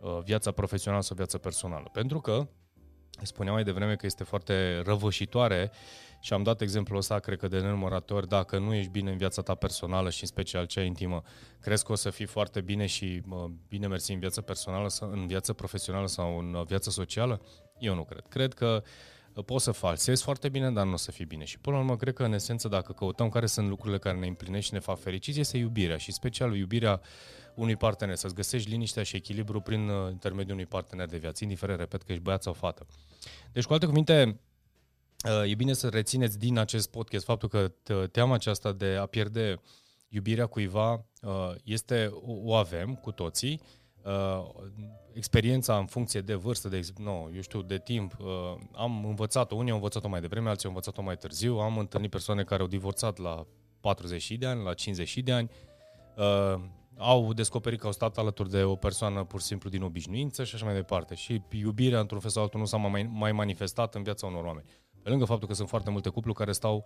Uh, 0.00 0.18
viața 0.24 0.50
profesională 0.50 1.02
sau 1.02 1.16
viața 1.16 1.38
personală. 1.38 1.88
Pentru 1.92 2.20
că, 2.20 2.48
spuneam 3.22 3.54
mai 3.54 3.64
devreme 3.64 3.96
că 3.96 4.06
este 4.06 4.24
foarte 4.24 4.82
răvășitoare 4.84 5.70
și 6.20 6.32
am 6.32 6.42
dat 6.42 6.60
exemplul 6.60 6.98
ăsta, 6.98 7.18
cred 7.18 7.38
că 7.38 7.48
de 7.48 7.60
nenumărate 7.60 8.14
ori, 8.14 8.28
dacă 8.28 8.58
nu 8.58 8.74
ești 8.74 8.90
bine 8.90 9.10
în 9.10 9.16
viața 9.16 9.42
ta 9.42 9.54
personală 9.54 10.10
și 10.10 10.22
în 10.22 10.28
special 10.28 10.66
cea 10.66 10.82
intimă, 10.82 11.22
crezi 11.60 11.84
că 11.84 11.92
o 11.92 11.94
să 11.94 12.10
fii 12.10 12.26
foarte 12.26 12.60
bine 12.60 12.86
și 12.86 13.22
bine 13.68 13.86
mersi 13.86 14.12
în 14.12 14.18
viața 14.18 14.40
personală, 14.40 14.88
sau 14.88 15.10
în 15.10 15.26
viața 15.26 15.52
profesională 15.52 16.06
sau 16.06 16.38
în 16.38 16.64
viața 16.66 16.90
socială? 16.90 17.40
Eu 17.78 17.94
nu 17.94 18.04
cred. 18.04 18.24
Cred 18.28 18.54
că 18.54 18.82
uh, 18.82 18.88
poți 19.42 19.64
să 19.64 19.70
falsezi 19.70 20.22
foarte 20.22 20.48
bine, 20.48 20.70
dar 20.70 20.86
nu 20.86 20.92
o 20.92 20.96
să 20.96 21.10
fii 21.10 21.24
bine. 21.24 21.44
Și 21.44 21.58
până 21.58 21.76
la 21.76 21.82
urmă, 21.82 21.96
cred 21.96 22.14
că 22.14 22.24
în 22.24 22.32
esență, 22.32 22.68
dacă 22.68 22.92
căutăm 22.92 23.28
care 23.28 23.46
sunt 23.46 23.68
lucrurile 23.68 23.98
care 23.98 24.18
ne 24.18 24.26
împlinește 24.26 24.66
și 24.66 24.72
ne 24.72 24.78
fac 24.78 24.98
fericiți, 24.98 25.40
este 25.40 25.56
iubirea 25.58 25.96
și 25.96 26.12
special 26.12 26.56
iubirea 26.56 27.00
unui 27.54 27.76
partener, 27.76 28.14
să-ți 28.14 28.34
găsești 28.34 28.70
liniștea 28.70 29.02
și 29.02 29.16
echilibru 29.16 29.60
prin 29.60 29.88
uh, 29.88 30.10
intermediul 30.10 30.52
unui 30.52 30.66
partener 30.66 31.06
de 31.06 31.16
viață, 31.16 31.44
indiferent, 31.44 31.78
repet, 31.78 32.02
că 32.02 32.12
ești 32.12 32.24
băiat 32.24 32.42
sau 32.42 32.52
fată. 32.52 32.86
Deci, 33.52 33.64
cu 33.64 33.72
alte 33.72 33.86
cuvinte, 33.86 34.40
Uh, 35.24 35.50
e 35.50 35.54
bine 35.54 35.72
să 35.72 35.88
rețineți 35.88 36.38
din 36.38 36.58
acest 36.58 36.90
podcast 36.90 37.24
faptul 37.24 37.48
că 37.48 37.72
teama 38.06 38.34
aceasta 38.34 38.72
de 38.72 38.96
a 39.00 39.06
pierde 39.06 39.60
iubirea 40.08 40.46
cuiva 40.46 40.92
uh, 41.22 41.54
este, 41.64 42.10
o 42.22 42.54
avem 42.54 42.94
cu 42.94 43.10
toții, 43.10 43.60
uh, 44.08 44.48
experiența 45.12 45.76
în 45.76 45.86
funcție 45.86 46.20
de 46.20 46.34
vârstă, 46.34 46.68
de 46.68 46.80
no, 46.96 47.28
eu 47.34 47.40
știu, 47.40 47.62
de 47.62 47.78
timp, 47.78 48.16
am 48.72 49.04
învățat-o, 49.04 49.54
unii 49.54 49.70
au 49.70 49.76
învățat-o 49.76 50.08
mai 50.08 50.20
devreme, 50.20 50.48
alții 50.48 50.64
au 50.64 50.70
învățat-o 50.70 51.02
mai 51.02 51.16
târziu, 51.16 51.58
am 51.58 51.78
întâlnit 51.78 52.10
persoane 52.10 52.44
care 52.44 52.62
au 52.62 52.68
divorțat 52.68 53.18
la 53.18 53.46
40 53.80 54.30
de 54.30 54.46
ani, 54.46 54.64
la 54.64 54.74
50 54.74 55.18
de 55.18 55.32
ani, 55.32 55.50
au 56.96 57.32
descoperit 57.32 57.80
că 57.80 57.86
au 57.86 57.92
stat 57.92 58.18
alături 58.18 58.50
de 58.50 58.62
o 58.62 58.74
persoană 58.74 59.24
pur 59.24 59.40
și 59.40 59.46
simplu 59.46 59.70
din 59.70 59.82
obișnuință 59.82 60.44
și 60.44 60.54
așa 60.54 60.64
mai 60.64 60.74
departe. 60.74 61.14
Și 61.14 61.42
iubirea, 61.50 62.00
într-un 62.00 62.20
fel 62.20 62.30
sau 62.30 62.42
altul, 62.42 62.60
nu 62.60 62.66
s-a 62.66 62.76
mai, 62.76 63.10
mai 63.12 63.32
manifestat 63.32 63.94
în 63.94 64.02
viața 64.02 64.26
unor 64.26 64.44
oameni. 64.44 64.66
Pe 65.02 65.08
lângă 65.08 65.24
faptul 65.24 65.48
că 65.48 65.54
sunt 65.54 65.68
foarte 65.68 65.90
multe 65.90 66.08
cupluri 66.08 66.36
care 66.36 66.52
stau 66.52 66.84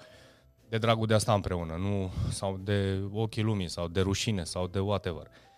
de 0.68 0.78
dragul 0.78 1.06
de 1.06 1.14
a 1.14 1.18
sta 1.18 1.34
împreună, 1.34 1.76
nu 1.76 2.10
sau 2.30 2.56
de 2.56 3.00
ochii 3.12 3.42
lumii, 3.42 3.68
sau 3.68 3.88
de 3.88 4.00
rușine, 4.00 4.44
sau 4.44 4.66
de 4.66 4.78
whatever. 4.78 5.26
Uh, 5.26 5.51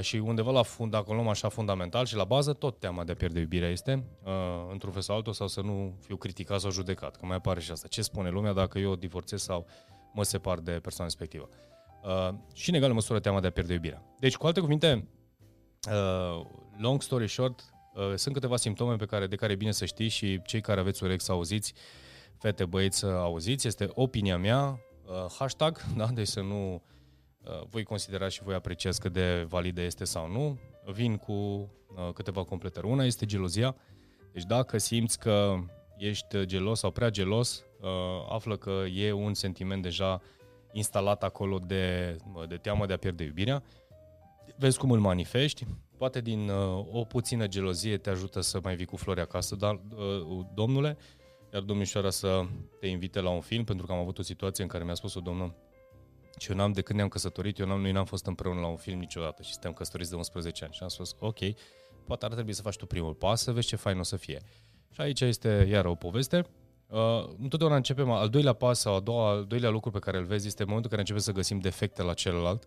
și 0.00 0.16
undeva 0.16 0.50
la 0.50 0.62
fund, 0.62 0.90
dacă 0.90 1.12
luăm 1.12 1.28
așa 1.28 1.48
fundamental 1.48 2.06
și 2.06 2.16
la 2.16 2.24
bază, 2.24 2.52
tot 2.52 2.78
teama 2.78 3.04
de 3.04 3.12
a 3.12 3.14
pierde 3.14 3.40
iubirea 3.40 3.68
este, 3.68 4.04
uh, 4.24 4.32
într-un 4.72 4.92
fel 4.92 5.02
sau 5.02 5.16
altul, 5.16 5.32
sau 5.32 5.48
să 5.48 5.60
nu 5.60 5.98
fiu 6.00 6.16
criticat 6.16 6.60
sau 6.60 6.70
judecat, 6.70 7.16
că 7.16 7.26
mai 7.26 7.36
apare 7.36 7.60
și 7.60 7.70
asta. 7.70 7.88
Ce 7.88 8.02
spune 8.02 8.30
lumea 8.30 8.52
dacă 8.52 8.78
eu 8.78 8.94
divorțez 8.94 9.42
sau 9.42 9.66
mă 10.12 10.22
separ 10.22 10.58
de 10.58 10.70
persoana 10.70 11.10
respectivă? 11.10 11.48
Uh, 12.04 12.34
și 12.54 12.70
în 12.70 12.74
egală 12.74 12.92
măsură 12.92 13.20
teama 13.20 13.40
de 13.40 13.46
a 13.46 13.50
pierde 13.50 13.72
iubirea. 13.72 14.02
Deci, 14.18 14.36
cu 14.36 14.46
alte 14.46 14.60
cuvinte, 14.60 15.08
uh, 15.90 16.44
long 16.76 17.02
story 17.02 17.28
short, 17.28 17.74
Uh, 17.94 18.12
sunt 18.14 18.34
câteva 18.34 18.56
simptome 18.56 18.96
pe 18.96 19.04
care, 19.04 19.26
de 19.26 19.36
care 19.36 19.52
e 19.52 19.56
bine 19.56 19.70
să 19.70 19.84
știi 19.84 20.08
și 20.08 20.42
cei 20.42 20.60
care 20.60 20.80
aveți 20.80 21.04
urechi 21.04 21.22
să 21.22 21.32
auziți, 21.32 21.74
fete, 22.38 22.64
băieți 22.64 22.98
să 22.98 23.06
auziți, 23.06 23.66
este 23.66 23.88
opinia 23.94 24.38
mea, 24.38 24.80
uh, 25.06 25.32
hashtag, 25.38 25.80
da? 25.96 26.06
deci 26.06 26.26
să 26.26 26.40
nu 26.40 26.74
uh, 26.74 26.80
voi 27.68 27.82
considera 27.82 28.28
și 28.28 28.42
voi 28.42 28.54
apreciez 28.54 28.98
cât 28.98 29.12
de 29.12 29.44
validă 29.48 29.80
este 29.80 30.04
sau 30.04 30.30
nu. 30.30 30.58
Vin 30.92 31.16
cu 31.16 31.68
câteva 32.14 32.44
completări. 32.44 32.86
Una 32.86 33.04
este 33.04 33.26
gelozia, 33.26 33.76
deci 34.32 34.44
dacă 34.44 34.78
simți 34.78 35.18
că 35.18 35.54
ești 35.96 36.44
gelos 36.44 36.78
sau 36.78 36.90
prea 36.90 37.10
gelos, 37.10 37.64
află 38.28 38.56
că 38.56 38.82
e 38.94 39.12
un 39.12 39.34
sentiment 39.34 39.82
deja 39.82 40.22
instalat 40.72 41.22
acolo 41.22 41.58
de, 41.58 42.16
de 42.48 42.56
teamă 42.56 42.86
de 42.86 42.92
a 42.92 42.96
pierde 42.96 43.24
iubirea. 43.24 43.62
Vezi 44.56 44.78
cum 44.78 44.90
îl 44.90 45.00
manifesti, 45.00 45.66
poate 45.96 46.20
din 46.20 46.48
uh, 46.48 46.86
o 46.92 47.04
puțină 47.04 47.46
gelozie 47.46 47.96
te 47.96 48.10
ajută 48.10 48.40
să 48.40 48.60
mai 48.62 48.76
vii 48.76 48.86
cu 48.86 48.96
flori 48.96 49.20
acasă, 49.20 49.56
dar, 49.56 49.80
uh, 49.96 50.46
domnule, 50.54 50.96
iar 51.52 51.62
domnișoara 51.62 52.10
să 52.10 52.42
te 52.80 52.86
invite 52.86 53.20
la 53.20 53.30
un 53.30 53.40
film, 53.40 53.64
pentru 53.64 53.86
că 53.86 53.92
am 53.92 53.98
avut 53.98 54.18
o 54.18 54.22
situație 54.22 54.62
în 54.62 54.68
care 54.68 54.84
mi-a 54.84 54.94
spus 54.94 55.14
o 55.14 55.20
domnă 55.20 55.54
și 56.38 56.50
eu 56.50 56.56
n-am, 56.56 56.72
de 56.72 56.82
când 56.82 56.96
ne-am 56.96 57.10
căsătorit, 57.10 57.58
eu 57.58 57.66
n-am, 57.66 57.80
noi 57.80 57.92
n-am 57.92 58.04
fost 58.04 58.26
împreună 58.26 58.60
la 58.60 58.66
un 58.66 58.76
film 58.76 58.98
niciodată 58.98 59.42
și 59.42 59.52
suntem 59.52 59.72
căsătoriți 59.72 60.10
de 60.10 60.16
11 60.16 60.64
ani. 60.64 60.72
Și 60.72 60.82
am 60.82 60.88
spus, 60.88 61.14
ok, 61.18 61.38
poate 62.06 62.24
ar 62.24 62.32
trebui 62.32 62.52
să 62.52 62.62
faci 62.62 62.76
tu 62.76 62.86
primul 62.86 63.14
pas, 63.14 63.42
să 63.42 63.52
vezi 63.52 63.66
ce 63.66 63.76
fain 63.76 63.98
o 63.98 64.02
să 64.02 64.16
fie. 64.16 64.42
Și 64.90 65.00
aici 65.00 65.20
este 65.20 65.66
iară 65.70 65.88
o 65.88 65.94
poveste. 65.94 66.46
Uh, 66.86 67.28
întotdeauna 67.38 67.76
începem, 67.76 68.10
al 68.10 68.28
doilea 68.28 68.52
pas 68.52 68.78
sau 68.78 68.94
a 68.94 69.00
doua, 69.00 69.28
al 69.28 69.44
doilea 69.44 69.70
lucru 69.70 69.90
pe 69.90 69.98
care 69.98 70.18
îl 70.18 70.24
vezi 70.24 70.46
este 70.46 70.64
momentul 70.64 70.90
în 70.90 70.96
care 70.96 71.00
începem 71.00 71.22
să 71.22 71.32
găsim 71.32 71.58
defecte 71.58 72.02
la 72.02 72.14
celălalt. 72.14 72.64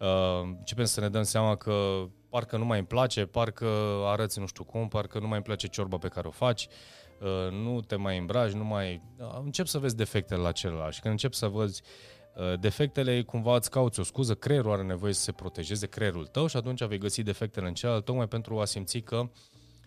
Uh, 0.00 0.40
începem 0.42 0.84
să 0.84 1.00
ne 1.00 1.08
dăm 1.08 1.22
seama 1.22 1.56
că 1.56 2.04
parcă 2.28 2.56
nu 2.56 2.64
mai 2.64 2.78
îmi 2.78 2.86
place, 2.86 3.26
parcă 3.26 3.66
arăți 4.04 4.38
nu 4.38 4.46
știu 4.46 4.64
cum, 4.64 4.88
parcă 4.88 5.18
nu 5.18 5.26
mai 5.26 5.36
îmi 5.36 5.44
place 5.44 5.66
ciorba 5.66 5.98
pe 5.98 6.08
care 6.08 6.28
o 6.28 6.30
faci, 6.30 6.68
uh, 7.20 7.52
nu 7.52 7.80
te 7.80 7.96
mai 7.96 8.18
îmbraci, 8.18 8.52
nu 8.52 8.64
mai... 8.64 9.02
Uh, 9.18 9.38
încep 9.42 9.66
să 9.66 9.78
vezi 9.78 9.96
defectele 9.96 10.40
la 10.40 10.52
celălalt 10.52 10.94
și 10.94 11.00
când 11.00 11.12
încep 11.12 11.32
să 11.32 11.48
văzi 11.48 11.82
uh, 11.84 12.15
defectele, 12.60 13.22
cumva 13.22 13.56
îți 13.56 13.70
cauți 13.70 14.00
o 14.00 14.02
scuză, 14.02 14.34
creierul 14.34 14.72
are 14.72 14.82
nevoie 14.82 15.12
să 15.12 15.20
se 15.20 15.32
protejeze, 15.32 15.86
creierul 15.86 16.26
tău 16.26 16.46
și 16.46 16.56
atunci 16.56 16.84
vei 16.84 16.98
găsi 16.98 17.22
defectele 17.22 17.66
în 17.66 17.74
celălalt, 17.74 18.04
tocmai 18.04 18.28
pentru 18.28 18.60
a 18.60 18.64
simți 18.64 18.98
că 18.98 19.30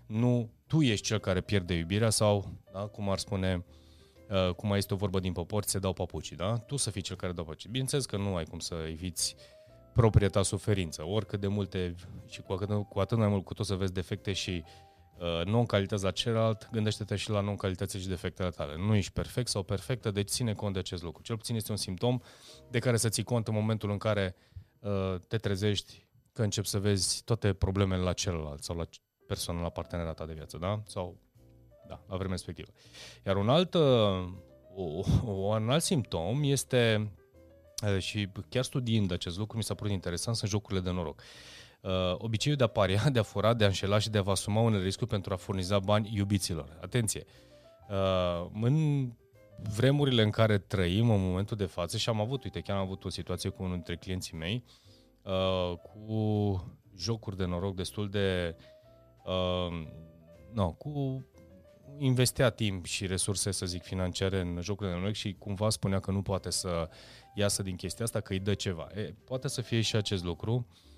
nu 0.05 0.49
tu 0.67 0.81
ești 0.81 1.05
cel 1.05 1.17
care 1.17 1.41
pierde 1.41 1.73
iubirea 1.73 2.09
sau, 2.09 2.51
da, 2.73 2.79
cum 2.79 3.09
ar 3.09 3.17
spune, 3.17 3.65
cum 4.55 4.69
mai 4.69 4.77
este 4.77 4.93
o 4.93 4.97
vorbă 4.97 5.19
din 5.19 5.33
popor, 5.33 5.63
se 5.63 5.79
dau 5.79 5.93
papucii, 5.93 6.35
da? 6.35 6.57
Tu 6.57 6.75
să 6.75 6.89
fii 6.89 7.01
cel 7.01 7.15
care 7.15 7.31
dau 7.31 7.43
papucii. 7.43 7.69
Bineînțeles 7.69 8.05
că 8.05 8.17
nu 8.17 8.35
ai 8.35 8.45
cum 8.45 8.59
să 8.59 8.75
eviți 8.87 9.35
uh, 9.37 9.59
propria 9.93 10.29
ta 10.29 10.43
suferință. 10.43 11.07
Oricât 11.07 11.39
de 11.39 11.47
multe 11.47 11.95
și 12.27 12.41
cu 12.41 12.53
atât, 12.53 12.87
cu 12.89 12.99
atât 12.99 13.17
mai 13.17 13.27
mult 13.27 13.45
cu 13.45 13.53
tot 13.53 13.65
să 13.65 13.75
vezi 13.75 13.93
defecte 13.93 14.33
și 14.33 14.63
uh, 14.65 14.71
non-calități 15.45 16.03
la 16.03 16.11
celălalt, 16.11 16.69
gândește-te 16.71 17.15
și 17.15 17.29
la 17.29 17.39
non-calități 17.39 17.97
și 17.97 18.07
defectele 18.07 18.49
tale. 18.49 18.77
Nu 18.77 18.95
ești 18.95 19.11
perfect 19.11 19.47
sau 19.47 19.63
perfectă, 19.63 20.11
deci 20.11 20.29
ține 20.29 20.53
cont 20.53 20.73
de 20.73 20.79
acest 20.79 21.03
lucru. 21.03 21.21
Cel 21.21 21.37
puțin 21.37 21.55
este 21.55 21.71
un 21.71 21.77
simptom 21.77 22.19
de 22.69 22.79
care 22.79 22.97
să 22.97 23.09
ții 23.09 23.23
cont 23.23 23.47
în 23.47 23.53
momentul 23.53 23.91
în 23.91 23.97
care 23.97 24.35
uh, 24.79 25.15
te 25.27 25.37
trezești 25.37 26.07
că 26.33 26.43
începi 26.43 26.67
să 26.67 26.79
vezi 26.79 27.23
toate 27.23 27.53
problemele 27.53 28.01
la 28.01 28.13
celălalt 28.13 28.63
sau 28.63 28.75
la 28.75 28.85
persoana, 29.27 29.61
la 29.61 29.69
partenera 29.69 30.13
ta 30.13 30.25
de 30.25 30.33
viață, 30.33 30.57
da? 30.57 30.81
Sau, 30.85 31.17
da, 31.87 32.03
la 32.07 32.15
vremea 32.15 32.33
respectivă. 32.35 32.67
Iar 33.25 33.35
un 33.35 33.49
alt, 33.49 33.73
uh, 33.73 33.81
o, 34.75 35.03
un 35.25 35.69
alt 35.69 35.83
simptom 35.83 36.43
este 36.43 37.11
Eh, 37.81 37.99
și 37.99 38.29
chiar 38.49 38.63
studiind 38.63 39.11
acest 39.11 39.37
lucru 39.37 39.57
mi 39.57 39.63
s-a 39.63 39.73
părut 39.73 39.91
interesant, 39.91 40.35
sunt 40.35 40.49
jocurile 40.49 40.79
de 40.79 40.91
noroc. 40.91 41.19
Uh, 41.19 41.23
obiceiul 42.17 42.57
de 42.57 42.63
a 42.63 42.67
paria, 42.67 43.09
de 43.11 43.19
a 43.19 43.23
fura, 43.23 43.53
de 43.53 43.63
a 43.63 43.67
înșela 43.67 43.99
și 43.99 44.09
de 44.09 44.17
a 44.17 44.21
vă 44.21 44.31
asuma 44.31 44.61
unele 44.61 44.83
riscuri 44.83 45.09
pentru 45.09 45.33
a 45.33 45.35
furniza 45.35 45.79
bani 45.79 46.11
iubiților. 46.13 46.77
Atenție! 46.81 47.25
Uh, 47.89 48.49
în 48.61 49.07
vremurile 49.75 50.21
în 50.21 50.29
care 50.29 50.57
trăim 50.57 51.09
în 51.09 51.21
momentul 51.21 51.57
de 51.57 51.65
față 51.65 51.97
și 51.97 52.09
am 52.09 52.21
avut, 52.21 52.43
uite, 52.43 52.59
chiar 52.59 52.77
am 52.77 52.83
avut 52.83 53.05
o 53.05 53.09
situație 53.09 53.49
cu 53.49 53.63
unul 53.63 53.73
dintre 53.73 53.95
clienții 53.95 54.37
mei 54.37 54.63
uh, 55.23 55.77
cu 55.77 56.63
jocuri 56.97 57.37
de 57.37 57.45
noroc 57.45 57.75
destul 57.75 58.09
de 58.09 58.55
uh, 59.25 59.87
no, 60.53 60.71
cu 60.71 61.25
investea 61.97 62.49
timp 62.49 62.85
și 62.85 63.05
resurse, 63.05 63.51
să 63.51 63.65
zic, 63.65 63.83
financiare 63.83 64.39
în 64.39 64.59
jocurile 64.61 64.93
de 64.93 64.99
noroc 64.99 65.15
și 65.15 65.35
cumva 65.39 65.69
spunea 65.69 65.99
că 65.99 66.11
nu 66.11 66.21
poate 66.21 66.49
să 66.49 66.89
iasă 67.33 67.63
din 67.63 67.75
chestia 67.75 68.05
asta, 68.05 68.19
că 68.19 68.33
îi 68.33 68.39
dă 68.39 68.53
ceva. 68.53 68.87
E, 68.95 69.13
poate 69.25 69.47
să 69.47 69.61
fie 69.61 69.81
și 69.81 69.95
acest 69.95 70.23
lucru, 70.23 70.67
uh, 70.69 70.88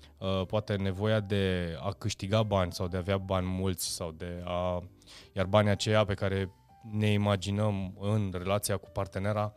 poate 0.46 0.76
nevoia 0.76 1.20
de 1.20 1.76
a 1.80 1.92
câștiga 1.92 2.42
bani 2.42 2.72
sau 2.72 2.88
de 2.88 2.96
a 2.96 3.00
avea 3.00 3.18
bani 3.18 3.46
mulți 3.46 3.86
sau 3.86 4.10
de 4.10 4.42
a... 4.44 4.82
Iar 5.32 5.46
banii 5.46 5.70
aceia 5.70 6.04
pe 6.04 6.14
care 6.14 6.52
ne 6.92 7.06
imaginăm 7.06 7.96
în 8.00 8.34
relația 8.36 8.76
cu 8.76 8.88
partenera 8.92 9.54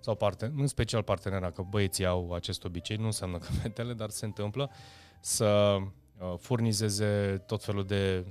sau 0.00 0.14
parte, 0.14 0.52
în 0.56 0.66
special 0.66 1.02
partenera, 1.02 1.50
că 1.50 1.62
băieții 1.62 2.06
au 2.06 2.32
acest 2.32 2.64
obicei, 2.64 2.96
nu 2.96 3.04
înseamnă 3.04 3.38
că 3.38 3.46
fetele, 3.62 3.92
dar 3.92 4.10
se 4.10 4.24
întâmplă 4.24 4.70
să 5.20 5.76
uh, 6.18 6.34
furnizeze 6.38 7.42
tot 7.46 7.64
felul 7.64 7.84
de 7.84 8.26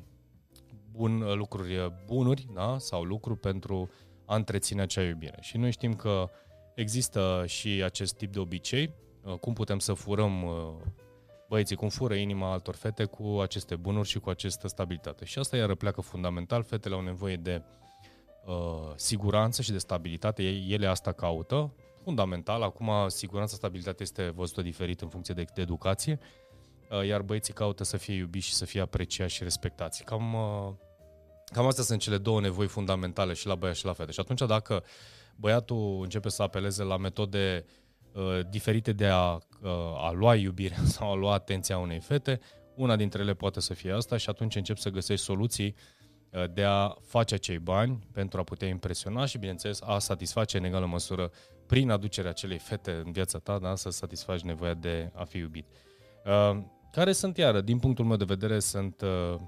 bun, 0.91 1.38
lucruri 1.38 1.93
bunuri 2.06 2.48
da? 2.54 2.76
sau 2.80 3.04
lucruri 3.04 3.39
pentru 3.39 3.89
a 4.26 4.36
întreține 4.36 4.82
acea 4.82 5.02
iubire. 5.02 5.38
Și 5.39 5.58
noi 5.58 5.71
știm 5.71 5.93
că 5.93 6.30
există 6.76 7.43
și 7.48 7.82
acest 7.84 8.15
tip 8.15 8.32
de 8.32 8.39
obicei, 8.39 8.93
uh, 9.24 9.34
cum 9.34 9.54
putem 9.54 9.80
să 9.80 9.93
furăm 9.93 10.43
uh, 10.43 10.74
băieții, 11.49 11.75
cum 11.75 11.89
fură 11.89 12.13
inima 12.13 12.51
altor 12.51 12.75
fete 12.75 13.05
cu 13.05 13.39
aceste 13.41 13.75
bunuri 13.75 14.08
și 14.08 14.19
cu 14.19 14.29
această 14.29 14.67
stabilitate. 14.67 15.25
Și 15.25 15.39
asta 15.39 15.58
iară 15.58 15.75
pleacă 15.75 16.01
fundamental, 16.01 16.63
fetele 16.63 16.95
au 16.95 17.01
nevoie 17.01 17.36
de 17.36 17.62
uh, 18.45 18.93
siguranță 18.95 19.62
și 19.62 19.71
de 19.71 19.77
stabilitate, 19.77 20.43
ele 20.43 20.88
asta 20.88 21.12
caută, 21.12 21.73
fundamental, 22.03 22.62
acum 22.62 22.91
siguranța, 23.08 23.55
stabilitate 23.55 24.03
este 24.03 24.29
văzută 24.36 24.62
diferit 24.62 25.01
în 25.01 25.10
funcție 25.10 25.34
de, 25.34 25.45
de 25.53 25.62
educație, 25.62 26.19
uh, 26.91 27.08
iar 27.08 27.21
băieții 27.21 27.53
caută 27.53 27.84
să 27.84 27.97
fie 27.97 28.13
iubiți 28.13 28.45
și 28.45 28.53
să 28.53 28.65
fie 28.65 28.81
apreciați 28.81 29.34
și 29.34 29.43
respectați. 29.43 30.03
Cam, 30.03 30.34
uh, 30.34 30.73
cam 31.45 31.65
astea 31.65 31.84
sunt 31.84 31.99
cele 31.99 32.17
două 32.17 32.41
nevoi 32.41 32.67
fundamentale 32.67 33.34
și 33.34 33.47
la 33.47 33.55
băieți 33.55 33.79
și 33.79 33.86
la 33.86 33.93
fete. 33.93 34.12
Și 34.12 34.19
atunci 34.19 34.41
dacă 34.47 34.84
băiatul 35.36 35.99
începe 36.01 36.29
să 36.29 36.41
apeleze 36.41 36.84
la 36.84 36.97
metode 36.97 37.65
uh, 37.65 37.85
diferite 38.49 38.91
de 38.91 39.08
a, 39.08 39.34
uh, 39.34 39.39
a 39.97 40.12
lua 40.12 40.36
iubirea 40.36 40.84
sau 40.95 41.12
a 41.12 41.15
lua 41.15 41.34
atenția 41.34 41.78
unei 41.78 41.99
fete, 41.99 42.39
una 42.75 42.95
dintre 42.95 43.21
ele 43.21 43.34
poate 43.34 43.60
să 43.60 43.73
fie 43.73 43.91
asta 43.91 44.17
și 44.17 44.30
atunci 44.30 44.56
încep 44.56 44.78
să 44.78 44.89
găsești 44.89 45.25
soluții 45.25 45.75
uh, 46.30 46.43
de 46.54 46.63
a 46.63 46.95
face 47.01 47.34
acei 47.34 47.60
bani 47.60 48.08
pentru 48.13 48.39
a 48.39 48.43
putea 48.43 48.67
impresiona 48.67 49.25
și, 49.25 49.38
bineînțeles, 49.38 49.82
a 49.82 49.99
satisface 49.99 50.58
în 50.58 50.63
egală 50.63 50.86
măsură 50.86 51.32
prin 51.67 51.89
aducerea 51.89 52.30
acelei 52.30 52.58
fete 52.58 52.91
în 53.06 53.12
viața 53.12 53.39
ta, 53.39 53.60
da, 53.60 53.75
să 53.75 53.89
satisfaci 53.89 54.41
nevoia 54.41 54.73
de 54.73 55.12
a 55.13 55.23
fi 55.23 55.38
iubit. 55.38 55.65
Uh, 56.25 56.58
care 56.91 57.12
sunt, 57.12 57.38
iară, 57.38 57.62
din 57.62 57.80
punctul 57.80 58.06
meu 58.06 58.17
de 58.17 58.23
vedere, 58.23 58.60
sunt, 58.60 59.01
uh, 59.01 59.39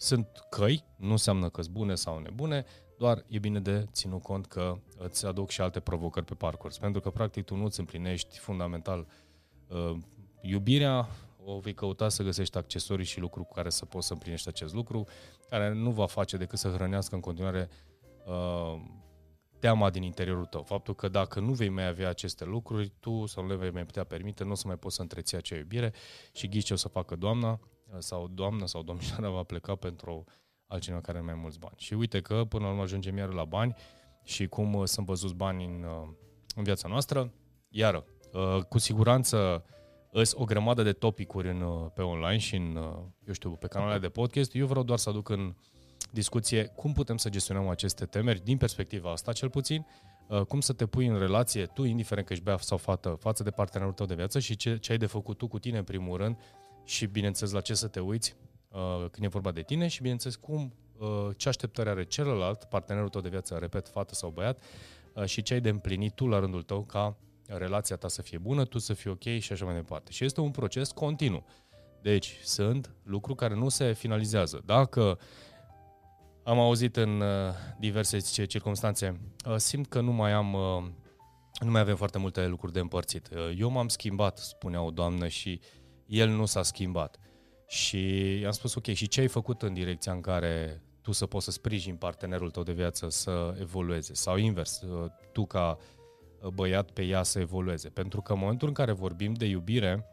sunt 0.00 0.46
căi, 0.50 0.84
nu 0.96 1.10
înseamnă 1.10 1.48
că 1.48 1.62
sunt 1.62 1.74
bune 1.74 1.94
sau 1.94 2.18
nebune, 2.18 2.64
doar 2.98 3.24
e 3.28 3.38
bine 3.38 3.60
de 3.60 3.86
ținut 3.92 4.22
cont 4.22 4.46
că 4.46 4.74
îți 4.98 5.26
aduc 5.26 5.50
și 5.50 5.60
alte 5.60 5.80
provocări 5.80 6.24
pe 6.26 6.34
parcurs, 6.34 6.78
pentru 6.78 7.00
că 7.00 7.10
practic 7.10 7.44
tu 7.44 7.56
nu 7.56 7.64
îți 7.64 7.80
împlinești 7.80 8.38
fundamental 8.38 9.06
uh, 9.68 9.96
iubirea, 10.40 11.08
o 11.44 11.58
vei 11.58 11.74
căuta 11.74 12.08
să 12.08 12.22
găsești 12.22 12.56
accesorii 12.56 13.04
și 13.04 13.20
lucruri 13.20 13.46
cu 13.46 13.52
care 13.52 13.70
să 13.70 13.84
poți 13.84 14.06
să 14.06 14.12
împlinești 14.12 14.48
acest 14.48 14.74
lucru, 14.74 15.06
care 15.48 15.72
nu 15.72 15.90
va 15.90 16.06
face 16.06 16.36
decât 16.36 16.58
să 16.58 16.68
hrănească 16.68 17.14
în 17.14 17.20
continuare 17.20 17.68
uh, 18.26 18.80
teama 19.58 19.90
din 19.90 20.02
interiorul 20.02 20.44
tău. 20.44 20.62
Faptul 20.62 20.94
că 20.94 21.08
dacă 21.08 21.40
nu 21.40 21.52
vei 21.52 21.68
mai 21.68 21.86
avea 21.86 22.08
aceste 22.08 22.44
lucruri, 22.44 22.92
tu 23.00 23.26
sau 23.26 23.42
nu 23.42 23.48
le 23.48 23.56
vei 23.56 23.70
mai 23.70 23.84
putea 23.84 24.04
permite, 24.04 24.44
nu 24.44 24.50
o 24.50 24.54
să 24.54 24.66
mai 24.66 24.76
poți 24.76 24.94
să 24.94 25.02
întreții 25.02 25.36
acea 25.36 25.56
iubire 25.56 25.92
și 26.32 26.48
ghici 26.48 26.64
ce 26.64 26.72
o 26.72 26.76
să 26.76 26.88
facă 26.88 27.16
doamna 27.16 27.60
sau 27.98 28.28
doamna 28.28 28.66
sau 28.66 28.82
domnișoara 28.82 29.30
va 29.38 29.42
pleca 29.42 29.74
pentru 29.74 30.24
altcineva 30.66 31.00
care 31.00 31.16
are 31.16 31.26
mai 31.26 31.34
mulți 31.34 31.58
bani. 31.58 31.74
Și 31.76 31.94
uite 31.94 32.20
că 32.20 32.44
până 32.48 32.64
la 32.64 32.70
urmă 32.70 32.82
ajungem 32.82 33.16
iar 33.16 33.32
la 33.32 33.44
bani 33.44 33.74
și 34.22 34.46
cum 34.46 34.74
uh, 34.74 34.86
sunt 34.86 35.06
văzuți 35.06 35.34
bani 35.34 35.64
în, 35.64 35.82
uh, 35.82 36.08
în 36.56 36.62
viața 36.62 36.88
noastră. 36.88 37.32
Iară, 37.68 38.04
uh, 38.32 38.62
cu 38.62 38.78
siguranță 38.78 39.64
îs 40.12 40.32
o 40.34 40.44
grămadă 40.44 40.82
de 40.82 40.92
topicuri 40.92 41.48
în, 41.48 41.88
pe 41.94 42.02
online 42.02 42.38
și 42.38 42.56
în, 42.56 42.74
eu 43.26 43.32
știu, 43.32 43.50
pe 43.50 43.66
canalele 43.66 43.98
de 43.98 44.08
podcast. 44.08 44.54
Eu 44.54 44.66
vreau 44.66 44.84
doar 44.84 44.98
să 44.98 45.08
aduc 45.08 45.28
în 45.28 45.54
discuție 46.10 46.66
cum 46.66 46.92
putem 46.92 47.16
să 47.16 47.28
gestionăm 47.28 47.68
aceste 47.68 48.04
temeri 48.04 48.44
din 48.44 48.56
perspectiva 48.56 49.10
asta, 49.10 49.32
cel 49.32 49.50
puțin, 49.50 49.86
cum 50.48 50.60
să 50.60 50.72
te 50.72 50.86
pui 50.86 51.06
în 51.06 51.18
relație 51.18 51.66
tu, 51.66 51.84
indiferent 51.84 52.26
că 52.26 52.32
ești 52.32 52.44
bea 52.44 52.56
sau 52.58 52.76
fată, 52.76 53.16
față 53.20 53.42
de 53.42 53.50
partenerul 53.50 53.92
tău 53.92 54.06
de 54.06 54.14
viață 54.14 54.38
și 54.38 54.56
ce, 54.56 54.76
ce 54.76 54.92
ai 54.92 54.98
de 54.98 55.06
făcut 55.06 55.38
tu 55.38 55.48
cu 55.48 55.58
tine 55.58 55.78
în 55.78 55.84
primul 55.84 56.16
rând 56.16 56.36
și, 56.88 57.06
bineînțeles, 57.06 57.52
la 57.52 57.60
ce 57.60 57.74
să 57.74 57.86
te 57.86 58.00
uiți 58.00 58.36
uh, 58.68 59.06
când 59.10 59.24
e 59.24 59.28
vorba 59.28 59.50
de 59.50 59.62
tine 59.62 59.88
și, 59.88 60.00
bineînțeles, 60.00 60.36
cum, 60.36 60.74
uh, 60.98 61.28
ce 61.36 61.48
așteptări 61.48 61.88
are 61.88 62.04
celălalt, 62.04 62.64
partenerul 62.64 63.08
tău 63.08 63.20
de 63.20 63.28
viață, 63.28 63.54
repet, 63.54 63.88
fată 63.88 64.14
sau 64.14 64.30
băiat, 64.30 64.62
uh, 65.14 65.24
și 65.24 65.42
ce 65.42 65.54
ai 65.54 65.60
de 65.60 65.68
împlinit 65.68 66.14
tu 66.14 66.26
la 66.26 66.38
rândul 66.38 66.62
tău 66.62 66.84
ca 66.84 67.16
relația 67.46 67.96
ta 67.96 68.08
să 68.08 68.22
fie 68.22 68.38
bună, 68.38 68.64
tu 68.64 68.78
să 68.78 68.94
fii 68.94 69.10
ok 69.10 69.22
și 69.38 69.52
așa 69.52 69.64
mai 69.64 69.74
departe. 69.74 70.12
Și 70.12 70.24
este 70.24 70.40
un 70.40 70.50
proces 70.50 70.90
continuu. 70.90 71.44
Deci, 72.02 72.38
sunt 72.42 72.94
lucruri 73.02 73.38
care 73.38 73.54
nu 73.54 73.68
se 73.68 73.92
finalizează. 73.92 74.62
Dacă 74.64 75.18
am 76.42 76.58
auzit 76.58 76.96
în 76.96 77.20
uh, 77.20 77.28
diverse 77.78 78.18
circunstanțe, 78.44 79.20
uh, 79.46 79.56
simt 79.56 79.86
că 79.86 80.00
nu 80.00 80.12
mai 80.12 80.32
am 80.32 80.52
uh, 80.52 80.84
nu 81.60 81.70
mai 81.70 81.80
avem 81.80 81.96
foarte 81.96 82.18
multe 82.18 82.46
lucruri 82.46 82.72
de 82.72 82.80
împărțit. 82.80 83.28
Eu 83.56 83.70
m-am 83.70 83.88
schimbat, 83.88 84.38
spunea 84.38 84.82
o 84.82 84.90
doamnă, 84.90 85.28
și 85.28 85.60
el 86.08 86.28
nu 86.28 86.44
s-a 86.44 86.62
schimbat. 86.62 87.18
Și 87.66 88.32
i-am 88.38 88.50
spus, 88.50 88.74
ok, 88.74 88.86
și 88.86 89.08
ce 89.08 89.20
ai 89.20 89.28
făcut 89.28 89.62
în 89.62 89.74
direcția 89.74 90.12
în 90.12 90.20
care 90.20 90.82
tu 91.02 91.12
să 91.12 91.26
poți 91.26 91.44
să 91.44 91.50
sprijini 91.50 91.96
partenerul 91.96 92.50
tău 92.50 92.62
de 92.62 92.72
viață 92.72 93.08
să 93.08 93.54
evolueze? 93.60 94.14
Sau 94.14 94.36
invers, 94.36 94.80
tu 95.32 95.46
ca 95.46 95.78
băiat 96.54 96.90
pe 96.90 97.02
ea 97.02 97.22
să 97.22 97.38
evolueze? 97.38 97.88
Pentru 97.88 98.20
că 98.20 98.32
în 98.32 98.38
momentul 98.38 98.68
în 98.68 98.74
care 98.74 98.92
vorbim 98.92 99.32
de 99.32 99.44
iubire, 99.44 100.06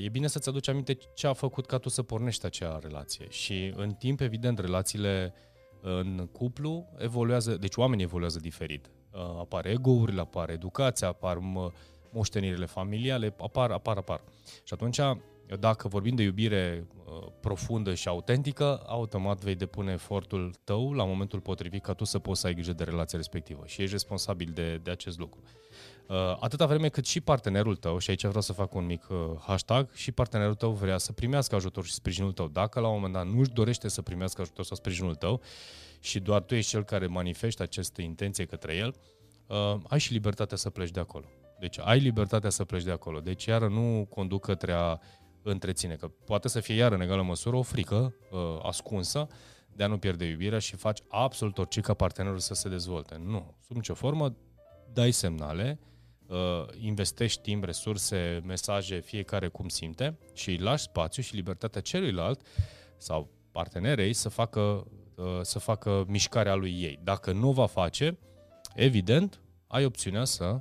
e 0.00 0.08
bine 0.08 0.26
să-ți 0.26 0.48
aduci 0.48 0.68
aminte 0.68 0.98
ce 1.14 1.26
a 1.26 1.32
făcut 1.32 1.66
ca 1.66 1.78
tu 1.78 1.88
să 1.88 2.02
pornești 2.02 2.46
acea 2.46 2.78
relație. 2.82 3.26
Și 3.28 3.72
în 3.76 3.92
timp, 3.92 4.20
evident, 4.20 4.58
relațiile 4.58 5.34
în 5.82 6.28
cuplu 6.32 6.86
evoluează, 6.98 7.56
deci 7.56 7.76
oamenii 7.76 8.04
evoluează 8.04 8.38
diferit. 8.38 8.90
Apar 9.38 9.66
ego-urile, 9.66 10.20
apar 10.20 10.50
educația, 10.50 11.08
apar 11.08 11.38
moștenirile 12.10 12.66
familiale, 12.66 13.34
apar, 13.38 13.70
apar, 13.70 13.96
apar. 13.96 14.22
Și 14.64 14.72
atunci, 14.72 15.00
dacă 15.56 15.88
vorbim 15.88 16.14
de 16.14 16.22
iubire 16.22 16.86
uh, 17.04 17.26
profundă 17.40 17.94
și 17.94 18.08
autentică, 18.08 18.82
automat 18.86 19.40
vei 19.40 19.54
depune 19.54 19.92
efortul 19.92 20.54
tău 20.64 20.92
la 20.92 21.04
momentul 21.04 21.40
potrivit 21.40 21.82
ca 21.82 21.92
tu 21.92 22.04
să 22.04 22.18
poți 22.18 22.40
să 22.40 22.46
ai 22.46 22.54
grijă 22.54 22.72
de 22.72 22.84
relația 22.84 23.18
respectivă 23.18 23.62
și 23.66 23.80
ești 23.80 23.92
responsabil 23.92 24.50
de, 24.54 24.76
de 24.76 24.90
acest 24.90 25.18
lucru. 25.18 25.42
Uh, 26.08 26.16
atâta 26.40 26.66
vreme 26.66 26.88
cât 26.88 27.06
și 27.06 27.20
partenerul 27.20 27.76
tău, 27.76 27.98
și 27.98 28.10
aici 28.10 28.24
vreau 28.24 28.40
să 28.40 28.52
fac 28.52 28.74
un 28.74 28.86
mic 28.86 29.08
uh, 29.10 29.16
hashtag, 29.40 29.92
și 29.92 30.12
partenerul 30.12 30.54
tău 30.54 30.70
vrea 30.70 30.98
să 30.98 31.12
primească 31.12 31.54
ajutor 31.54 31.84
și 31.84 31.92
sprijinul 31.92 32.32
tău. 32.32 32.48
Dacă 32.48 32.80
la 32.80 32.88
un 32.88 32.94
moment 32.94 33.12
dat 33.12 33.26
nu 33.26 33.38
își 33.38 33.50
dorește 33.50 33.88
să 33.88 34.02
primească 34.02 34.40
ajutor 34.40 34.64
sau 34.64 34.76
sprijinul 34.76 35.14
tău 35.14 35.40
și 36.00 36.20
doar 36.20 36.42
tu 36.42 36.54
ești 36.54 36.70
cel 36.70 36.84
care 36.84 37.06
manifestă 37.06 37.62
această 37.62 38.02
intenție 38.02 38.44
către 38.44 38.74
el, 38.74 38.94
uh, 39.46 39.80
ai 39.88 39.98
și 39.98 40.12
libertatea 40.12 40.56
să 40.56 40.70
pleci 40.70 40.90
de 40.90 41.00
acolo. 41.00 41.24
Deci 41.60 41.78
ai 41.78 41.98
libertatea 41.98 42.50
să 42.50 42.64
pleci 42.64 42.82
de 42.82 42.90
acolo. 42.90 43.20
Deci 43.20 43.44
iară 43.44 43.68
nu 43.68 44.06
conduc 44.10 44.44
către 44.44 44.72
a 44.72 44.98
întreține, 45.42 45.94
că 45.94 46.08
poate 46.08 46.48
să 46.48 46.60
fie 46.60 46.74
iară 46.74 46.94
în 46.94 47.00
egală 47.00 47.22
măsură 47.22 47.56
o 47.56 47.62
frică 47.62 48.14
uh, 48.30 48.38
ascunsă 48.62 49.28
de 49.78 49.84
a 49.84 49.86
nu 49.86 49.98
pierde 49.98 50.24
iubirea 50.24 50.58
și 50.58 50.76
faci 50.76 50.98
absolut 51.08 51.58
orice 51.58 51.80
ca 51.80 51.94
partenerul 51.94 52.38
să 52.38 52.54
se 52.54 52.68
dezvolte. 52.68 53.20
Nu, 53.24 53.54
sub 53.66 53.76
nicio 53.76 53.94
formă 53.94 54.36
dai 54.92 55.10
semnale, 55.10 55.78
uh, 56.26 56.36
investești 56.80 57.42
timp, 57.42 57.64
resurse, 57.64 58.42
mesaje, 58.44 59.00
fiecare 59.00 59.48
cum 59.48 59.68
simte 59.68 60.18
și 60.34 60.48
îi 60.50 60.56
lași 60.56 60.82
spațiu 60.82 61.22
și 61.22 61.34
libertatea 61.34 61.80
celuilalt 61.80 62.40
sau 62.96 63.30
partenerei 63.50 64.12
să 64.12 64.28
facă, 64.28 64.60
uh, 65.14 65.24
să 65.42 65.58
facă 65.58 66.04
mișcarea 66.06 66.54
lui 66.54 66.82
ei. 66.82 67.00
Dacă 67.02 67.32
nu 67.32 67.52
va 67.52 67.66
face, 67.66 68.18
evident, 68.74 69.40
ai 69.66 69.84
opțiunea 69.84 70.24
să 70.24 70.60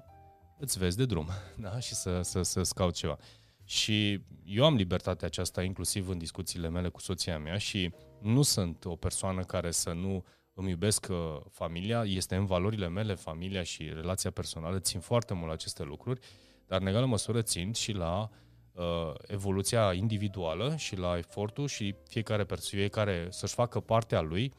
îți 0.60 0.78
vezi 0.78 0.98
de 0.98 1.06
drum 1.06 1.28
da? 1.66 1.80
și 1.80 1.94
să, 1.94 2.22
să, 2.22 2.42
să 2.42 2.62
cauți 2.76 3.00
ceva. 3.00 3.18
Și 3.64 4.22
eu 4.46 4.66
am 4.66 4.76
libertatea 4.76 5.28
aceasta 5.28 5.64
inclusiv 5.64 6.10
în 6.10 6.18
discuțiile 6.18 6.70
mele 6.70 6.90
cu 6.90 7.00
soția 7.00 7.40
mea 7.40 7.58
și 7.58 7.94
nu 8.22 8.42
sunt 8.42 8.86
o 8.86 8.96
persoană 8.96 9.44
care 9.44 9.72
să 9.72 9.92
nu 9.92 10.26
îmi 10.54 10.70
iubesc 10.70 11.08
uh, 11.10 11.18
familia, 11.52 12.04
este 12.06 12.36
în 12.36 12.46
valorile 12.46 12.88
mele 12.88 13.16
familia 13.16 13.64
și 13.64 13.84
relația 13.84 14.32
personală, 14.32 14.80
țin 14.80 15.00
foarte 15.00 15.34
mult 15.34 15.48
la 15.48 15.54
aceste 15.54 15.84
lucruri, 15.84 16.20
dar 16.68 16.82
în 16.82 16.88
egală 16.88 17.06
măsură 17.06 17.42
țin 17.42 17.74
și 17.74 17.92
la 17.92 18.30
uh, 18.72 18.84
evoluția 19.28 19.94
individuală 19.94 20.76
și 20.76 20.96
la 20.96 21.18
efortul 21.18 21.68
și 21.68 21.96
fiecare 22.08 22.46
persoană 22.46 22.88
care 22.88 23.28
să-și 23.30 23.54
facă 23.54 23.80
partea 23.80 24.22
lui, 24.22 24.54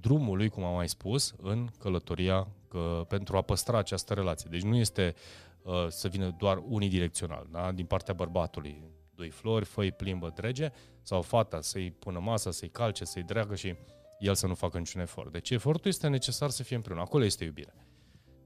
drumul 0.00 0.36
lui, 0.36 0.48
cum 0.48 0.64
am 0.64 0.74
mai 0.74 0.88
spus, 0.88 1.34
în 1.42 1.68
călătoria 1.78 2.48
că, 2.68 3.04
pentru 3.08 3.36
a 3.36 3.42
păstra 3.42 3.78
această 3.78 4.14
relație. 4.14 4.48
Deci 4.50 4.62
nu 4.62 4.76
este 4.76 5.14
uh, 5.62 5.86
să 5.88 6.08
vină 6.08 6.34
doar 6.38 6.62
unidirecțional, 6.68 7.46
da? 7.50 7.72
din 7.72 7.86
partea 7.86 8.14
bărbatului. 8.14 8.82
Doi 9.14 9.30
flori, 9.30 9.64
făi 9.64 9.92
plimbă, 9.92 10.32
drege, 10.34 10.72
sau 11.02 11.22
fata 11.22 11.60
să-i 11.60 11.90
pună 11.90 12.18
masa, 12.18 12.50
să-i 12.50 12.68
calce, 12.68 13.04
să-i 13.04 13.22
dreagă 13.22 13.54
și 13.54 13.74
el 14.18 14.34
să 14.34 14.46
nu 14.46 14.54
facă 14.54 14.78
niciun 14.78 15.00
efort. 15.00 15.32
Deci 15.32 15.50
efortul 15.50 15.90
este 15.90 16.08
necesar 16.08 16.50
să 16.50 16.62
fie 16.62 16.76
împreună. 16.76 17.02
Acolo 17.02 17.24
este 17.24 17.44
iubire. 17.44 17.74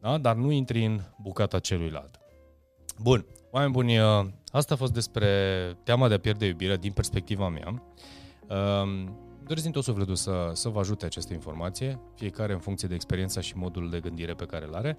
Da? 0.01 0.19
Dar 0.19 0.37
nu 0.37 0.51
intri 0.51 0.85
în 0.85 1.01
bucata 1.23 1.59
celuilalt. 1.59 2.21
Bun, 3.03 3.27
oameni 3.51 3.73
buni, 3.73 3.99
uh, 3.99 4.27
asta 4.53 4.75
a 4.75 4.77
fost 4.77 4.93
despre 4.93 5.29
teama 5.85 6.09
de 6.09 6.15
a 6.15 6.19
pierde 6.19 6.47
iubirea 6.47 6.77
din 6.77 6.93
perspectiva 6.93 7.49
mea. 7.49 7.83
Uh, 8.49 9.09
Doresc 9.47 9.65
din 9.65 9.73
tot 9.73 9.85
sufletul 9.85 10.15
să, 10.15 10.51
să 10.53 10.69
vă 10.69 10.79
ajute 10.79 11.05
această 11.05 11.33
informație, 11.33 12.01
fiecare 12.15 12.53
în 12.53 12.59
funcție 12.59 12.89
de 12.89 12.95
experiența 12.95 13.41
și 13.41 13.57
modul 13.57 13.91
de 13.91 14.01
gândire 14.01 14.35
pe 14.35 14.47
care 14.47 14.65
îl 14.65 14.75
are. 14.75 14.97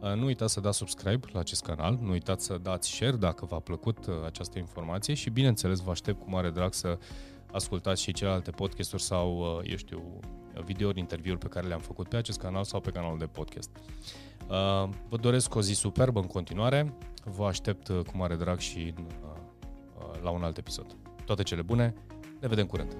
Uh, 0.00 0.12
nu 0.14 0.24
uitați 0.24 0.52
să 0.52 0.60
dați 0.60 0.76
subscribe 0.76 1.26
la 1.32 1.40
acest 1.40 1.62
canal, 1.62 1.98
nu 2.02 2.10
uitați 2.10 2.44
să 2.44 2.58
dați 2.62 2.90
share 2.90 3.16
dacă 3.16 3.44
v-a 3.44 3.58
plăcut 3.58 4.06
uh, 4.06 4.14
această 4.24 4.58
informație 4.58 5.14
și 5.14 5.30
bineînțeles 5.30 5.80
vă 5.80 5.90
aștept 5.90 6.20
cu 6.20 6.30
mare 6.30 6.50
drag 6.50 6.72
să 6.72 6.98
ascultați 7.52 8.02
și 8.02 8.12
celelalte 8.12 8.50
podcasturi 8.50 9.02
sau, 9.02 9.38
uh, 9.38 9.70
eu 9.70 9.76
știu, 9.76 10.20
videouri, 10.64 10.98
interviuri 10.98 11.38
pe 11.38 11.48
care 11.48 11.66
le-am 11.66 11.80
făcut 11.80 12.08
pe 12.08 12.16
acest 12.16 12.38
canal 12.38 12.64
sau 12.64 12.80
pe 12.80 12.90
canalul 12.90 13.18
de 13.18 13.26
podcast. 13.26 13.70
Vă 15.08 15.16
doresc 15.20 15.54
o 15.54 15.60
zi 15.60 15.72
superbă 15.72 16.20
în 16.20 16.26
continuare, 16.26 16.94
vă 17.24 17.44
aștept 17.44 17.88
cu 17.88 18.16
mare 18.16 18.34
drag 18.34 18.58
și 18.58 18.94
la 20.22 20.30
un 20.30 20.42
alt 20.42 20.56
episod. 20.56 20.96
Toate 21.24 21.42
cele 21.42 21.62
bune, 21.62 21.94
ne 22.40 22.48
vedem 22.48 22.66
curând! 22.66 22.96